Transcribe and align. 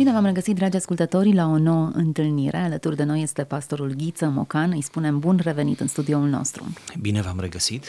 Bine 0.00 0.12
v-am 0.12 0.24
regăsit, 0.24 0.54
dragi 0.54 0.76
ascultători, 0.76 1.34
la 1.34 1.46
o 1.46 1.58
nouă 1.58 1.90
întâlnire. 1.94 2.56
Alături 2.56 2.96
de 2.96 3.04
noi 3.04 3.22
este 3.22 3.44
pastorul 3.44 3.94
Ghiță 3.96 4.28
Mocan. 4.28 4.70
Îi 4.70 4.82
spunem 4.82 5.18
bun 5.18 5.40
revenit 5.42 5.80
în 5.80 5.86
studioul 5.86 6.28
nostru. 6.28 6.64
Bine 7.00 7.20
v-am 7.20 7.40
regăsit. 7.40 7.84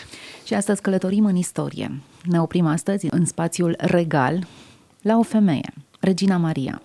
Și 0.45 0.53
astăzi 0.53 0.81
călătorim 0.81 1.25
în 1.25 1.35
istorie. 1.35 2.01
Ne 2.23 2.41
oprim 2.41 2.65
astăzi 2.65 3.07
în 3.09 3.25
spațiul 3.25 3.75
regal 3.77 4.47
la 5.01 5.17
o 5.17 5.21
femeie, 5.21 5.73
Regina 5.99 6.37
Maria. 6.37 6.81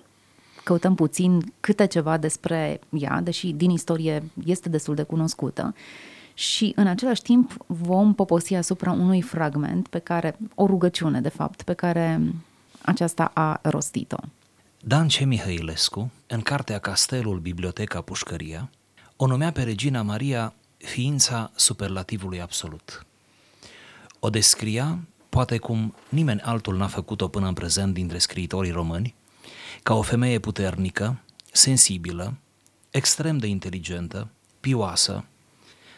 Căutăm 0.65 0.95
puțin 0.95 1.53
câte 1.61 1.87
ceva 1.87 2.17
despre 2.17 2.81
ea, 2.91 3.21
deși 3.21 3.53
din 3.53 3.71
istorie 3.71 4.23
este 4.45 4.69
destul 4.69 4.95
de 4.95 5.03
cunoscută 5.03 5.75
și 6.35 6.73
în 6.77 6.87
același 6.87 7.23
timp 7.23 7.57
vom 7.67 8.15
poposi 8.15 8.55
asupra 8.55 8.93
unui 8.93 9.23
fragment 9.23 9.89
pe 9.89 9.99
care, 9.99 10.37
o 10.55 10.67
rugăciune 10.67 11.21
de 11.21 11.29
fapt, 11.29 11.63
pe 11.63 11.73
care 11.73 12.21
aceasta 12.83 13.31
a 13.35 13.61
rostit-o. 13.63 14.19
Dan 14.89 15.09
C. 15.09 15.21
Mihăilescu, 15.25 16.13
în 16.27 16.41
cartea 16.41 16.79
Castelul 16.79 17.39
Biblioteca 17.39 18.01
Pușcăria, 18.01 18.71
o 19.17 19.27
numea 19.27 19.53
pe 19.53 19.63
Regina 19.63 20.03
Maria 20.03 20.55
ființa 20.77 21.51
superlativului 21.55 22.41
absolut. 22.41 23.07
O 24.21 24.31
descria, 24.31 24.99
poate 25.29 25.59
cum 25.59 25.95
nimeni 26.09 26.41
altul 26.41 26.77
n-a 26.77 26.87
făcut-o 26.87 27.29
până 27.29 27.47
în 27.47 27.55
prezent 27.55 27.95
dintre 27.95 28.19
scriitorii 28.19 28.71
români, 28.71 29.15
ca 29.83 29.95
o 29.95 30.03
femeie 30.03 30.39
puternică, 30.39 31.21
sensibilă, 31.53 32.35
extrem 32.91 33.39
de 33.39 33.47
inteligentă, 33.47 34.29
pioasă, 34.61 35.25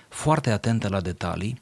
foarte 0.09 0.51
atentă 0.51 0.89
la 0.89 1.01
detalii 1.01 1.61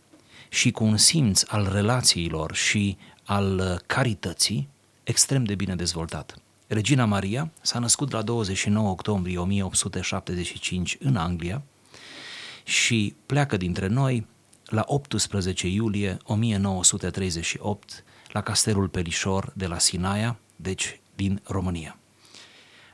și 0.48 0.70
cu 0.70 0.84
un 0.84 0.96
simț 0.96 1.42
al 1.46 1.68
relațiilor 1.72 2.54
și 2.54 2.96
al 3.24 3.82
carității 3.86 4.68
extrem 5.04 5.44
de 5.44 5.54
bine 5.54 5.74
dezvoltat. 5.74 6.40
Regina 6.68 7.04
Maria 7.04 7.50
s-a 7.60 7.78
născut 7.78 8.10
la 8.10 8.22
29 8.22 8.88
octombrie 8.88 9.38
1875 9.38 10.96
în 11.00 11.16
Anglia 11.16 11.62
și 12.64 13.14
pleacă 13.26 13.56
dintre 13.56 13.86
noi 13.86 14.26
la 14.64 14.84
18 14.86 15.66
iulie 15.66 16.16
1938 16.24 18.04
la 18.32 18.40
castelul 18.40 18.88
Pelișor 18.88 19.52
de 19.54 19.66
la 19.66 19.78
Sinaia, 19.78 20.38
deci 20.56 21.00
din 21.14 21.40
România. 21.44 21.98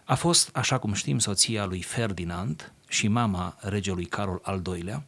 A 0.05 0.15
fost, 0.15 0.51
așa 0.53 0.79
cum 0.79 0.93
știm, 0.93 1.19
soția 1.19 1.65
lui 1.65 1.83
Ferdinand 1.83 2.73
și 2.89 3.09
mama 3.09 3.57
regelui 3.61 4.05
Carol 4.05 4.41
al 4.43 4.63
II-lea 4.75 5.05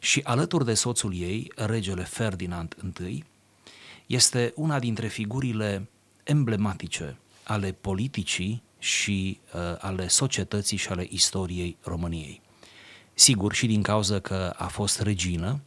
și 0.00 0.20
alături 0.24 0.64
de 0.64 0.74
soțul 0.74 1.14
ei, 1.14 1.52
regele 1.56 2.02
Ferdinand 2.02 2.76
I, 3.08 3.24
este 4.06 4.52
una 4.56 4.78
dintre 4.78 5.06
figurile 5.06 5.88
emblematice 6.22 7.16
ale 7.46 7.72
politicii 7.72 8.62
și 8.78 9.40
uh, 9.54 9.60
ale 9.78 10.08
societății 10.08 10.76
și 10.76 10.88
ale 10.88 11.06
istoriei 11.10 11.76
României. 11.82 12.40
Sigur, 13.14 13.52
și 13.52 13.66
din 13.66 13.82
cauza 13.82 14.18
că 14.20 14.52
a 14.56 14.66
fost 14.66 15.00
regină, 15.00 15.60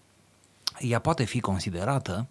ea 0.79 0.99
poate 0.99 1.23
fi 1.23 1.39
considerată 1.39 2.27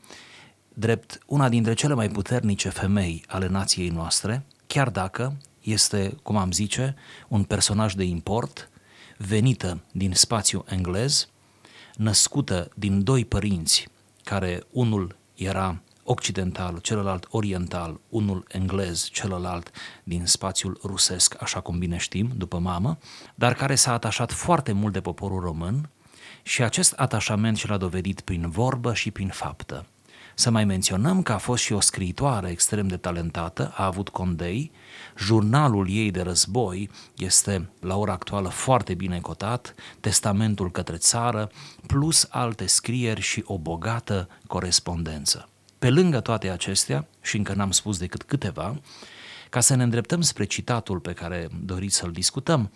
drept 0.74 1.19
una 1.26 1.48
dintre 1.48 1.74
cele 1.74 1.94
mai 1.94 2.08
puternice 2.08 2.69
femei 2.69 3.24
ale 3.28 3.46
nației 3.46 3.88
noastre, 3.88 4.44
chiar 4.66 4.91
dacă 4.91 5.36
este, 5.62 6.16
cum 6.22 6.36
am 6.36 6.52
zice, 6.52 6.94
un 7.28 7.44
personaj 7.44 7.94
de 7.94 8.04
import, 8.04 8.70
venită 9.16 9.80
din 9.92 10.12
spațiu 10.14 10.64
englez, 10.69 11.28
născută 11.96 12.70
din 12.74 13.02
doi 13.02 13.24
părinți, 13.24 13.88
care 14.24 14.62
unul 14.70 15.16
era 15.34 15.80
occidental, 16.10 16.78
celălalt 16.78 17.26
oriental, 17.30 18.00
unul 18.08 18.44
englez, 18.48 19.08
celălalt 19.12 19.70
din 20.04 20.26
spațiul 20.26 20.80
rusesc, 20.84 21.42
așa 21.42 21.60
cum 21.60 21.78
bine 21.78 21.96
știm, 21.96 22.30
după 22.36 22.58
mamă, 22.58 22.98
dar 23.34 23.54
care 23.54 23.74
s-a 23.74 23.92
atașat 23.92 24.32
foarte 24.32 24.72
mult 24.72 24.92
de 24.92 25.00
poporul 25.00 25.40
român 25.40 25.88
și 26.42 26.62
acest 26.62 26.92
atașament 26.92 27.56
și 27.56 27.68
l-a 27.68 27.76
dovedit 27.76 28.20
prin 28.20 28.50
vorbă 28.50 28.94
și 28.94 29.10
prin 29.10 29.28
faptă. 29.28 29.86
Să 30.34 30.50
mai 30.50 30.64
menționăm 30.64 31.22
că 31.22 31.32
a 31.32 31.38
fost 31.38 31.62
și 31.62 31.72
o 31.72 31.80
scriitoare 31.80 32.50
extrem 32.50 32.88
de 32.88 32.97
talentată, 32.97 33.72
a 33.76 33.84
avut 33.84 34.08
condei, 34.08 34.70
jurnalul 35.16 35.91
ei 35.91 36.10
de 36.10 36.20
război 36.20 36.91
este 37.16 37.70
la 37.80 37.97
ora 37.97 38.12
actuală 38.12 38.48
foarte 38.48 38.94
bine 38.94 39.20
cotat, 39.20 39.74
testamentul 40.00 40.70
către 40.70 40.97
țară, 40.97 41.50
plus 41.86 42.26
alte 42.30 42.66
scrieri 42.66 43.20
și 43.20 43.42
o 43.47 43.58
bogată 43.58 44.28
corespondență. 44.47 45.48
Pe 45.78 45.91
lângă 45.91 46.21
toate 46.21 46.50
acestea, 46.50 47.06
și 47.21 47.37
încă 47.37 47.55
n-am 47.55 47.71
spus 47.71 47.99
decât 47.99 48.22
câteva, 48.22 48.81
ca 49.50 49.61
să 49.61 49.75
ne 49.75 49.83
îndreptăm 49.83 50.21
spre 50.21 50.44
citatul 50.44 51.00
pe 51.00 51.12
care 51.12 51.49
doriți 51.65 51.97
să-l 51.97 52.11
discutăm, 52.11 52.72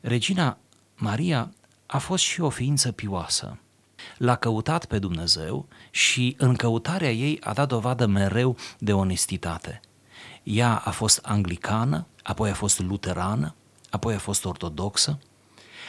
Regina 0.00 0.58
Maria 0.94 1.52
a 1.86 1.98
fost 1.98 2.24
și 2.24 2.40
o 2.40 2.48
ființă 2.48 2.92
pioasă. 2.92 3.58
L-a 4.18 4.36
căutat 4.36 4.84
pe 4.84 4.98
Dumnezeu 4.98 5.68
și 5.90 6.34
în 6.38 6.54
căutarea 6.54 7.12
ei 7.12 7.40
a 7.40 7.52
dat 7.52 7.68
dovadă 7.68 8.06
mereu 8.06 8.56
de 8.78 8.92
onestitate. 8.92 9.80
Ea 10.42 10.76
a 10.76 10.90
fost 10.90 11.20
anglicană, 11.22 12.06
apoi 12.22 12.50
a 12.50 12.54
fost 12.54 12.80
luterană, 12.80 13.54
apoi 13.90 14.14
a 14.14 14.18
fost 14.18 14.44
ortodoxă, 14.44 15.18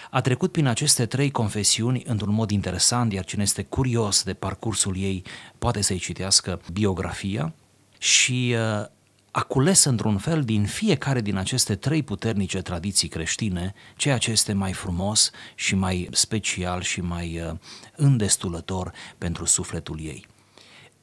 a 0.09 0.22
trecut 0.22 0.51
prin 0.51 0.66
aceste 0.66 1.06
trei 1.06 1.31
confesiuni 1.31 2.03
într-un 2.06 2.34
mod 2.34 2.51
interesant, 2.51 3.13
iar 3.13 3.25
cine 3.25 3.44
este 3.44 3.63
curios 3.63 4.23
de 4.23 4.34
parcursul 4.34 4.97
ei 4.97 5.23
poate 5.57 5.81
să-i 5.81 5.97
citească 5.97 6.62
biografia 6.73 7.53
și 7.97 8.56
uh, 8.56 8.85
a 9.31 9.41
cules 9.41 9.84
într-un 9.84 10.18
fel 10.18 10.44
din 10.44 10.66
fiecare 10.66 11.22
din 11.22 11.35
aceste 11.35 11.75
trei 11.75 12.03
puternice 12.03 12.62
tradiții 12.62 13.07
creștine 13.07 13.73
ceea 13.95 14.18
ce 14.18 14.31
este 14.31 14.53
mai 14.53 14.73
frumos 14.73 15.31
și 15.56 15.75
mai 15.75 16.09
special 16.12 16.81
și 16.81 17.01
mai 17.01 17.41
uh, 17.41 17.57
îndestulător 17.95 18.91
pentru 19.18 19.45
sufletul 19.45 20.00
ei. 20.01 20.28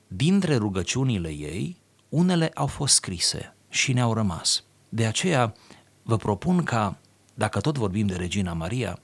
Dintre 0.06 0.56
rugăciunile 0.56 1.28
ei, 1.28 1.76
unele 2.08 2.50
au 2.54 2.66
fost 2.66 2.94
scrise 2.94 3.54
și 3.68 3.92
ne-au 3.92 4.14
rămas. 4.14 4.64
De 4.88 5.06
aceea 5.06 5.54
vă 6.02 6.16
propun 6.16 6.62
ca 6.62 6.98
dacă 7.34 7.60
tot 7.60 7.78
vorbim 7.78 8.06
de 8.06 8.16
Regina 8.16 8.52
Maria, 8.52 8.98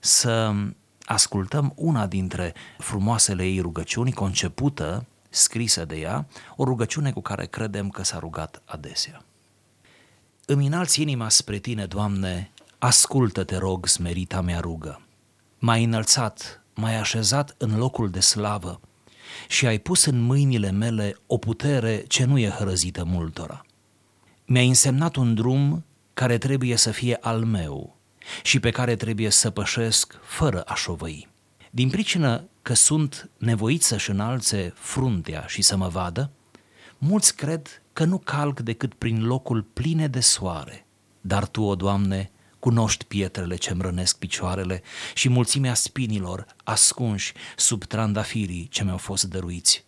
să 0.00 0.54
ascultăm 1.04 1.72
una 1.76 2.06
dintre 2.06 2.54
frumoasele 2.78 3.44
ei 3.44 3.60
rugăciuni 3.60 4.12
concepută, 4.12 5.06
scrisă 5.28 5.84
de 5.84 5.96
ea, 5.96 6.26
o 6.56 6.64
rugăciune 6.64 7.12
cu 7.12 7.20
care 7.20 7.46
credem 7.46 7.88
că 7.88 8.04
s-a 8.04 8.18
rugat 8.18 8.62
adesea. 8.64 9.24
Îmi 10.46 10.66
înalți 10.66 11.02
inima 11.02 11.28
spre 11.28 11.58
tine, 11.58 11.86
Doamne, 11.86 12.50
ascultă, 12.78 13.44
te 13.44 13.56
rog, 13.56 13.86
smerita 13.86 14.40
mea 14.40 14.60
rugă. 14.60 15.02
M-ai 15.58 15.84
înălțat, 15.84 16.62
m-ai 16.74 16.98
așezat 16.98 17.54
în 17.58 17.76
locul 17.76 18.10
de 18.10 18.20
slavă 18.20 18.80
și 19.48 19.66
ai 19.66 19.78
pus 19.78 20.04
în 20.04 20.20
mâinile 20.20 20.70
mele 20.70 21.16
o 21.26 21.38
putere 21.38 22.04
ce 22.08 22.24
nu 22.24 22.38
e 22.38 22.48
hărăzită 22.48 23.04
multora. 23.04 23.64
Mi-ai 24.44 24.68
însemnat 24.68 25.16
un 25.16 25.34
drum 25.34 25.84
care 26.18 26.38
trebuie 26.38 26.76
să 26.76 26.90
fie 26.90 27.18
al 27.20 27.44
meu 27.44 27.96
și 28.42 28.60
pe 28.60 28.70
care 28.70 28.96
trebuie 28.96 29.30
să 29.30 29.50
pășesc 29.50 30.18
fără 30.22 30.62
a 30.62 30.74
șovăi. 30.74 31.28
Din 31.70 31.90
pricină 31.90 32.48
că 32.62 32.74
sunt 32.74 33.30
nevoit 33.36 33.82
să-și 33.82 34.10
înalțe 34.10 34.72
fruntea 34.76 35.44
și 35.46 35.62
să 35.62 35.76
mă 35.76 35.88
vadă, 35.88 36.30
mulți 36.98 37.36
cred 37.36 37.82
că 37.92 38.04
nu 38.04 38.18
calc 38.18 38.60
decât 38.60 38.94
prin 38.94 39.24
locul 39.24 39.62
pline 39.62 40.06
de 40.06 40.20
soare. 40.20 40.86
Dar 41.20 41.46
Tu, 41.46 41.62
o 41.62 41.74
Doamne, 41.74 42.30
cunoști 42.58 43.04
pietrele 43.04 43.56
ce-mi 43.56 43.82
rănesc 43.82 44.18
picioarele 44.18 44.82
și 45.14 45.28
mulțimea 45.28 45.74
spinilor 45.74 46.46
ascunși 46.64 47.32
sub 47.56 47.84
trandafirii 47.84 48.68
ce 48.70 48.84
mi-au 48.84 48.98
fost 48.98 49.24
dăruiți. 49.24 49.84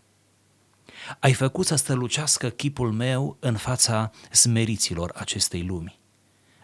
Ai 1.18 1.32
făcut 1.32 1.66
să 1.66 1.74
strălucească 1.74 2.48
chipul 2.48 2.92
meu 2.92 3.36
în 3.40 3.56
fața 3.56 4.10
smeriților 4.30 5.12
acestei 5.14 5.62
lumi 5.62 5.99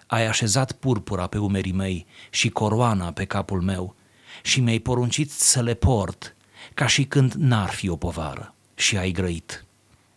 ai 0.07 0.27
așezat 0.27 0.73
purpura 0.73 1.27
pe 1.27 1.39
umerii 1.39 1.73
mei 1.73 2.07
și 2.31 2.49
coroana 2.49 3.13
pe 3.13 3.25
capul 3.25 3.61
meu 3.61 3.97
și 4.43 4.61
mi-ai 4.61 4.79
poruncit 4.79 5.31
să 5.31 5.63
le 5.63 5.75
port 5.75 6.37
ca 6.75 6.87
și 6.87 7.05
când 7.05 7.33
n-ar 7.33 7.69
fi 7.69 7.89
o 7.89 7.97
povară 7.97 8.55
și 8.75 8.97
ai 8.97 9.11
grăit. 9.11 9.65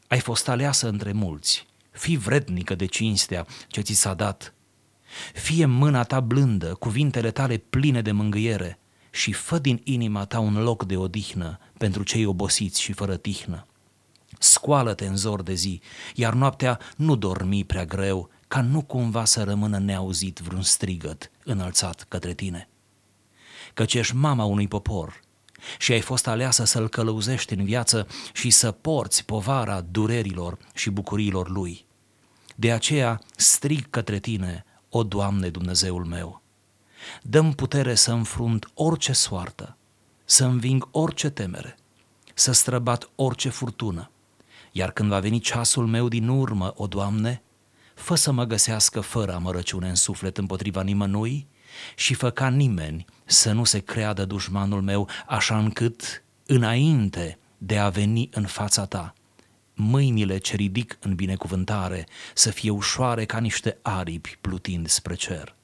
Ai 0.08 0.20
fost 0.20 0.50
aleasă 0.50 0.88
între 0.88 1.12
mulți, 1.12 1.68
fii 1.92 2.18
vrednică 2.18 2.76
de 2.76 2.86
cinstea 2.86 3.46
ce 3.68 3.82
ți 3.82 3.94
s-a 3.94 4.14
dat. 4.14 4.54
Fie 5.34 5.66
mâna 5.66 6.04
ta 6.04 6.20
blândă, 6.20 6.74
cuvintele 6.74 7.32
tale 7.32 7.58
pline 7.58 8.02
de 8.02 8.12
mângâiere 8.12 8.80
și 9.12 9.32
fă 9.32 9.60
din 9.60 9.82
inima 9.84 10.26
ta 10.26 10.40
un 10.40 10.64
loc 10.64 10.86
de 10.86 10.98
odihnă 10.98 11.60
pentru 11.78 12.04
cei 12.04 12.26
obosiți 12.26 12.82
și 12.82 12.92
fără 12.92 13.18
tihnă. 13.18 13.68
Scoală-te 14.40 15.06
în 15.06 15.16
zor 15.16 15.42
de 15.42 15.54
zi, 15.54 15.82
iar 16.16 16.34
noaptea 16.34 16.80
nu 16.96 17.16
dormi 17.16 17.64
prea 17.64 17.86
greu, 17.86 18.30
ca 18.50 18.62
nu 18.62 18.82
cumva 18.82 19.26
să 19.26 19.44
rămână 19.44 19.78
neauzit 19.78 20.40
vreun 20.40 20.62
strigăt 20.62 21.32
înălțat 21.44 22.06
către 22.08 22.34
tine. 22.34 22.70
Căci 23.74 23.94
ești 23.94 24.16
mama 24.16 24.44
unui 24.44 24.68
popor 24.68 25.20
și 25.78 25.92
ai 25.92 26.02
fost 26.02 26.28
aleasă 26.28 26.64
să-l 26.64 26.90
călăuzești 26.90 27.54
în 27.54 27.64
viață 27.64 28.08
și 28.34 28.50
să 28.50 28.72
porți 28.72 29.26
povara 29.26 29.82
durerilor 29.82 30.58
și 30.74 30.90
bucuriilor 30.90 31.50
lui. 31.50 31.86
De 32.56 32.72
aceea 32.72 33.22
strig 33.36 33.90
către 33.90 34.20
tine, 34.20 34.66
o 34.90 35.04
Doamne 35.04 35.50
Dumnezeul 35.50 36.06
meu. 36.06 36.42
Dăm 37.22 37.54
putere 37.54 37.96
să 37.96 38.12
înfrunt 38.12 38.72
orice 38.74 39.12
soartă, 39.12 39.78
să 40.26 40.46
înving 40.46 40.88
orice 40.92 41.30
temere, 41.30 41.78
să 42.34 42.52
străbat 42.52 43.10
orice 43.16 43.50
furtună. 43.50 44.12
Iar 44.72 44.92
când 44.92 45.10
va 45.10 45.20
veni 45.20 45.40
ceasul 45.40 45.88
meu 45.88 46.08
din 46.08 46.28
urmă, 46.28 46.74
o 46.76 46.88
Doamne, 46.88 47.42
fă 48.00 48.16
să 48.16 48.32
mă 48.32 48.44
găsească 48.44 49.00
fără 49.00 49.34
amărăciune 49.34 49.90
în 49.90 49.96
suflet 49.96 50.38
împotriva 50.38 50.82
nimănui 50.82 51.48
și 51.96 52.14
fă 52.14 52.30
ca 52.30 52.50
nimeni 52.50 53.06
să 53.26 53.52
nu 53.52 53.64
se 53.64 53.80
creadă 53.80 54.26
dușmanul 54.26 54.82
meu, 54.82 55.10
așa 55.28 55.58
încât, 55.58 56.24
înainte 56.46 57.38
de 57.58 57.78
a 57.78 57.90
veni 57.90 58.30
în 58.32 58.46
fața 58.46 58.86
ta, 58.86 59.14
mâinile 59.74 60.38
ce 60.38 60.56
ridic 60.56 60.98
în 61.02 61.16
binecuvântare 61.16 62.08
să 62.34 62.52
fie 62.52 62.70
ușoare 62.70 63.26
ca 63.26 63.40
niște 63.40 63.78
aripi 63.82 64.38
plutind 64.42 64.88
spre 64.88 65.16
cer. 65.16 65.56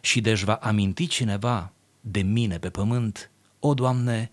Și 0.00 0.20
deci 0.20 0.42
va 0.42 0.54
aminti 0.54 1.06
cineva 1.06 1.72
de 2.00 2.20
mine 2.20 2.58
pe 2.58 2.70
pământ, 2.70 3.30
o, 3.58 3.74
Doamne, 3.74 4.30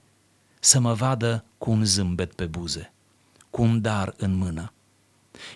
să 0.60 0.80
mă 0.80 0.94
vadă 0.94 1.46
cu 1.58 1.72
un 1.72 1.86
zâmbet 1.86 2.34
pe 2.34 2.46
buze, 2.46 2.94
cu 3.50 3.62
un 3.62 3.82
dar 3.82 4.14
în 4.18 4.36
mână 4.36 4.74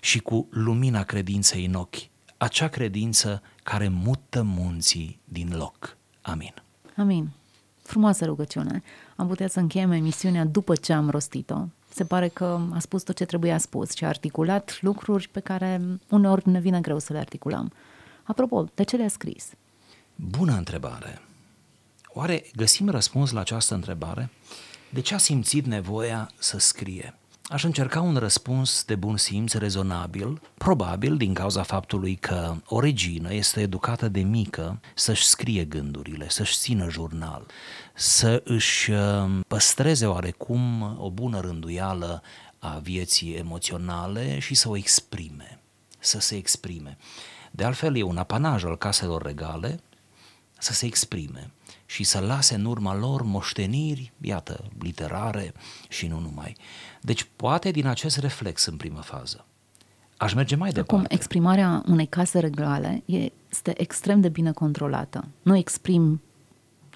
și 0.01 0.19
cu 0.19 0.47
lumina 0.51 1.03
credinței 1.03 1.65
în 1.65 1.73
ochi, 1.73 1.95
acea 2.37 2.67
credință 2.67 3.41
care 3.63 3.87
mută 3.87 4.41
munții 4.43 5.19
din 5.23 5.53
loc. 5.55 5.97
Amin. 6.21 6.53
Amin. 6.97 7.29
Frumoasă 7.81 8.25
rugăciune. 8.25 8.83
Am 9.15 9.27
putea 9.27 9.47
să 9.47 9.59
încheiem 9.59 9.91
emisiunea 9.91 10.45
după 10.45 10.75
ce 10.75 10.93
am 10.93 11.09
rostit-o. 11.09 11.65
Se 11.93 12.05
pare 12.05 12.27
că 12.27 12.61
a 12.73 12.79
spus 12.79 13.03
tot 13.03 13.15
ce 13.15 13.25
trebuia 13.25 13.57
spus 13.57 13.95
și 13.95 14.03
a 14.03 14.07
articulat 14.07 14.77
lucruri 14.81 15.29
pe 15.29 15.39
care 15.39 15.81
uneori 16.09 16.49
ne 16.49 16.59
vine 16.59 16.81
greu 16.81 16.99
să 16.99 17.13
le 17.13 17.19
articulăm. 17.19 17.71
Apropo, 18.23 18.65
de 18.73 18.83
ce 18.83 18.95
le-a 18.95 19.07
scris? 19.07 19.49
Bună 20.15 20.53
întrebare. 20.53 21.21
Oare 22.07 22.45
găsim 22.55 22.89
răspuns 22.89 23.31
la 23.31 23.39
această 23.39 23.73
întrebare? 23.73 24.29
De 24.89 25.01
ce 25.01 25.13
a 25.13 25.17
simțit 25.17 25.65
nevoia 25.65 26.31
să 26.37 26.57
scrie? 26.57 27.13
Aș 27.49 27.63
încerca 27.63 28.01
un 28.01 28.15
răspuns 28.15 28.83
de 28.83 28.95
bun 28.95 29.17
simț 29.17 29.53
rezonabil, 29.53 30.41
probabil 30.57 31.17
din 31.17 31.33
cauza 31.33 31.63
faptului 31.63 32.15
că 32.15 32.55
o 32.65 32.79
regină 32.79 33.33
este 33.33 33.61
educată 33.61 34.07
de 34.07 34.21
mică 34.21 34.79
să-și 34.95 35.25
scrie 35.25 35.63
gândurile, 35.63 36.29
să-și 36.29 36.57
țină 36.57 36.89
jurnal, 36.89 37.45
să 37.93 38.41
își 38.45 38.91
uh, 38.91 39.39
păstreze 39.47 40.05
oarecum 40.05 40.81
o 40.99 41.09
bună 41.09 41.39
rânduială 41.39 42.21
a 42.59 42.79
vieții 42.83 43.33
emoționale 43.33 44.39
și 44.39 44.55
să 44.55 44.69
o 44.69 44.77
exprime, 44.77 45.59
să 45.99 46.19
se 46.19 46.35
exprime. 46.35 46.97
De 47.51 47.63
altfel, 47.63 47.97
e 47.97 48.01
un 48.01 48.17
apanaj 48.17 48.63
al 48.63 48.77
caselor 48.77 49.21
regale 49.21 49.79
să 50.57 50.73
se 50.73 50.85
exprime 50.85 51.51
și 51.85 52.03
să 52.03 52.19
lase 52.19 52.55
în 52.55 52.65
urma 52.65 52.95
lor 52.95 53.21
moșteniri, 53.21 54.11
iată, 54.21 54.63
literare 54.79 55.53
și 55.89 56.07
nu 56.07 56.19
numai. 56.19 56.55
Deci 57.01 57.27
poate 57.35 57.71
din 57.71 57.85
acest 57.85 58.17
reflex 58.17 58.65
în 58.65 58.77
primă 58.77 59.01
fază. 59.01 59.45
Aș 60.17 60.33
merge 60.33 60.55
mai 60.55 60.69
departe. 60.71 60.93
Acum, 60.93 61.05
exprimarea 61.09 61.83
unei 61.87 62.07
case 62.07 62.39
regale 62.39 63.03
este 63.05 63.81
extrem 63.81 64.21
de 64.21 64.29
bine 64.29 64.51
controlată. 64.51 65.27
Nu 65.41 65.55
exprim 65.57 66.21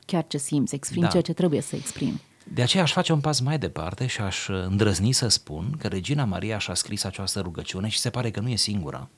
chiar 0.05 0.25
ce 0.27 0.37
simți, 0.37 0.75
exprim 0.75 1.01
da. 1.01 1.07
ceea 1.07 1.21
ce 1.21 1.33
trebuie 1.33 1.61
să 1.61 1.75
exprim. 1.75 2.19
De 2.53 2.61
aceea 2.61 2.83
aș 2.83 2.91
face 2.91 3.13
un 3.13 3.19
pas 3.19 3.39
mai 3.39 3.59
departe 3.59 4.05
și 4.05 4.21
aș 4.21 4.47
îndrăzni 4.47 5.11
să 5.11 5.27
spun 5.27 5.75
că 5.77 5.87
Regina 5.87 6.25
Maria 6.25 6.57
și-a 6.57 6.73
scris 6.73 7.03
această 7.03 7.39
rugăciune 7.39 7.87
și 7.87 7.99
se 7.99 8.09
pare 8.09 8.31
că 8.31 8.39
nu 8.39 8.49
e 8.49 8.55
singura. 8.55 9.09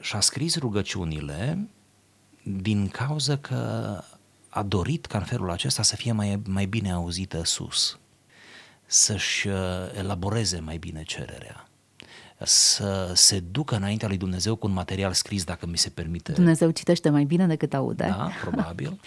Și-a 0.00 0.20
scris 0.20 0.58
rugăciunile 0.58 1.68
din 2.42 2.88
cauza 2.88 3.36
că 3.36 4.02
a 4.56 4.62
dorit 4.62 5.06
ca 5.06 5.18
în 5.18 5.24
felul 5.24 5.50
acesta 5.50 5.82
să 5.82 5.96
fie 5.96 6.12
mai, 6.12 6.42
mai 6.46 6.66
bine 6.66 6.92
auzită 6.92 7.44
sus, 7.44 7.98
să-și 8.86 9.48
uh, 9.48 9.54
elaboreze 9.98 10.58
mai 10.58 10.76
bine 10.76 11.02
cererea, 11.02 11.68
să 12.42 13.12
se 13.14 13.40
ducă 13.40 13.76
înaintea 13.76 14.08
lui 14.08 14.16
Dumnezeu 14.16 14.56
cu 14.56 14.66
un 14.66 14.72
material 14.72 15.12
scris, 15.12 15.44
dacă 15.44 15.66
mi 15.66 15.78
se 15.78 15.88
permite. 15.88 16.32
Dumnezeu 16.32 16.70
citește 16.70 17.10
mai 17.10 17.24
bine 17.24 17.46
decât 17.46 17.74
aude. 17.74 18.06
Da, 18.08 18.30
probabil. 18.40 19.00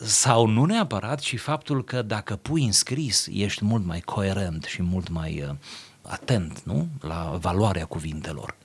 Sau 0.00 0.46
nu 0.46 0.64
neapărat, 0.64 1.20
ci 1.20 1.38
faptul 1.38 1.84
că 1.84 2.02
dacă 2.02 2.36
pui 2.36 2.64
în 2.64 2.72
scris, 2.72 3.26
ești 3.32 3.64
mult 3.64 3.84
mai 3.84 4.00
coerent 4.00 4.64
și 4.64 4.82
mult 4.82 5.08
mai 5.08 5.44
uh, 5.48 5.54
atent 6.02 6.62
nu? 6.62 6.88
la 7.00 7.36
valoarea 7.40 7.84
cuvintelor. 7.84 8.56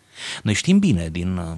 Noi 0.44 0.54
știm 0.54 0.80
bine 0.80 1.10
din, 1.10 1.38
uh, 1.38 1.58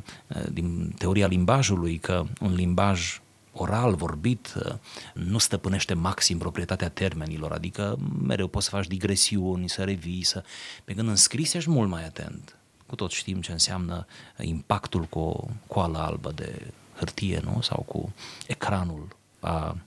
din 0.52 0.94
teoria 0.98 1.28
limbajului 1.28 1.98
că 1.98 2.24
un 2.42 2.54
limbaj 2.54 3.22
oral, 3.54 3.96
vorbit, 3.96 4.54
uh, 4.66 4.74
nu 5.14 5.38
stăpânește 5.38 5.94
maxim 5.94 6.38
proprietatea 6.38 6.90
termenilor, 6.90 7.52
adică 7.52 7.98
mereu 8.24 8.48
poți 8.48 8.66
să 8.66 8.72
faci 8.72 8.88
digresiuni, 8.88 9.70
să 9.70 9.84
revii, 9.84 10.24
să... 10.24 10.44
pe 10.84 10.94
când 10.94 11.08
în 11.08 11.16
scris 11.16 11.54
ești 11.54 11.70
mult 11.70 11.90
mai 11.90 12.06
atent. 12.06 12.56
Cu 12.86 12.96
tot 12.96 13.12
știm 13.12 13.42
ce 13.42 13.52
înseamnă 13.52 14.06
impactul 14.38 15.04
cu 15.04 15.20
o 15.20 15.46
coală 15.68 15.98
albă 15.98 16.32
de 16.36 16.68
hârtie, 16.98 17.42
nu? 17.44 17.62
Sau 17.62 17.84
cu 17.88 18.14
ecranul 18.48 19.08
a 19.40 19.78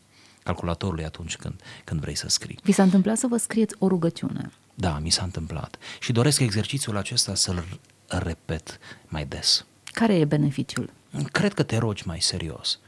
calculatorului 0.42 1.04
atunci 1.04 1.36
când, 1.36 1.60
când 1.84 2.00
vrei 2.00 2.14
să 2.14 2.28
scrii. 2.28 2.58
Vi 2.62 2.72
s-a 2.72 2.82
întâmplat 2.82 3.18
să 3.18 3.26
vă 3.26 3.36
scrieți 3.36 3.74
o 3.78 3.88
rugăciune? 3.88 4.52
Da, 4.74 4.98
mi 4.98 5.10
s-a 5.10 5.22
întâmplat. 5.22 5.76
Și 6.00 6.12
doresc 6.12 6.40
exercițiul 6.40 6.96
acesta 6.96 7.34
să-l 7.34 7.64
repet 8.08 8.78
mai 9.08 9.26
des. 9.26 9.66
Care 9.84 10.14
e 10.14 10.24
beneficiul? 10.24 10.90
Cred 11.32 11.54
că 11.54 11.62
te 11.62 11.76
rogi 11.76 12.06
mai 12.06 12.20
serios. 12.20 12.78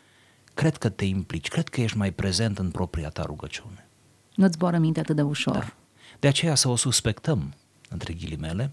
Cred 0.57 0.77
că 0.77 0.89
te 0.89 1.05
implici. 1.05 1.49
Cred 1.49 1.69
că 1.69 1.81
ești 1.81 1.97
mai 1.97 2.11
prezent 2.11 2.59
în 2.59 2.71
propria 2.71 3.09
ta 3.09 3.23
rugăciune. 3.23 3.87
Nu-ți 4.35 4.53
zboară 4.53 4.79
minte 4.79 5.01
atât 5.01 5.17
de 5.17 5.23
ușor. 5.23 5.55
Da. 5.55 5.75
De 6.21 6.29
aceea 6.29 6.55
să 6.55 6.69
o 6.69 6.77
suspectăm, 6.77 7.55
între 7.89 8.13
ghilimele, 8.13 8.71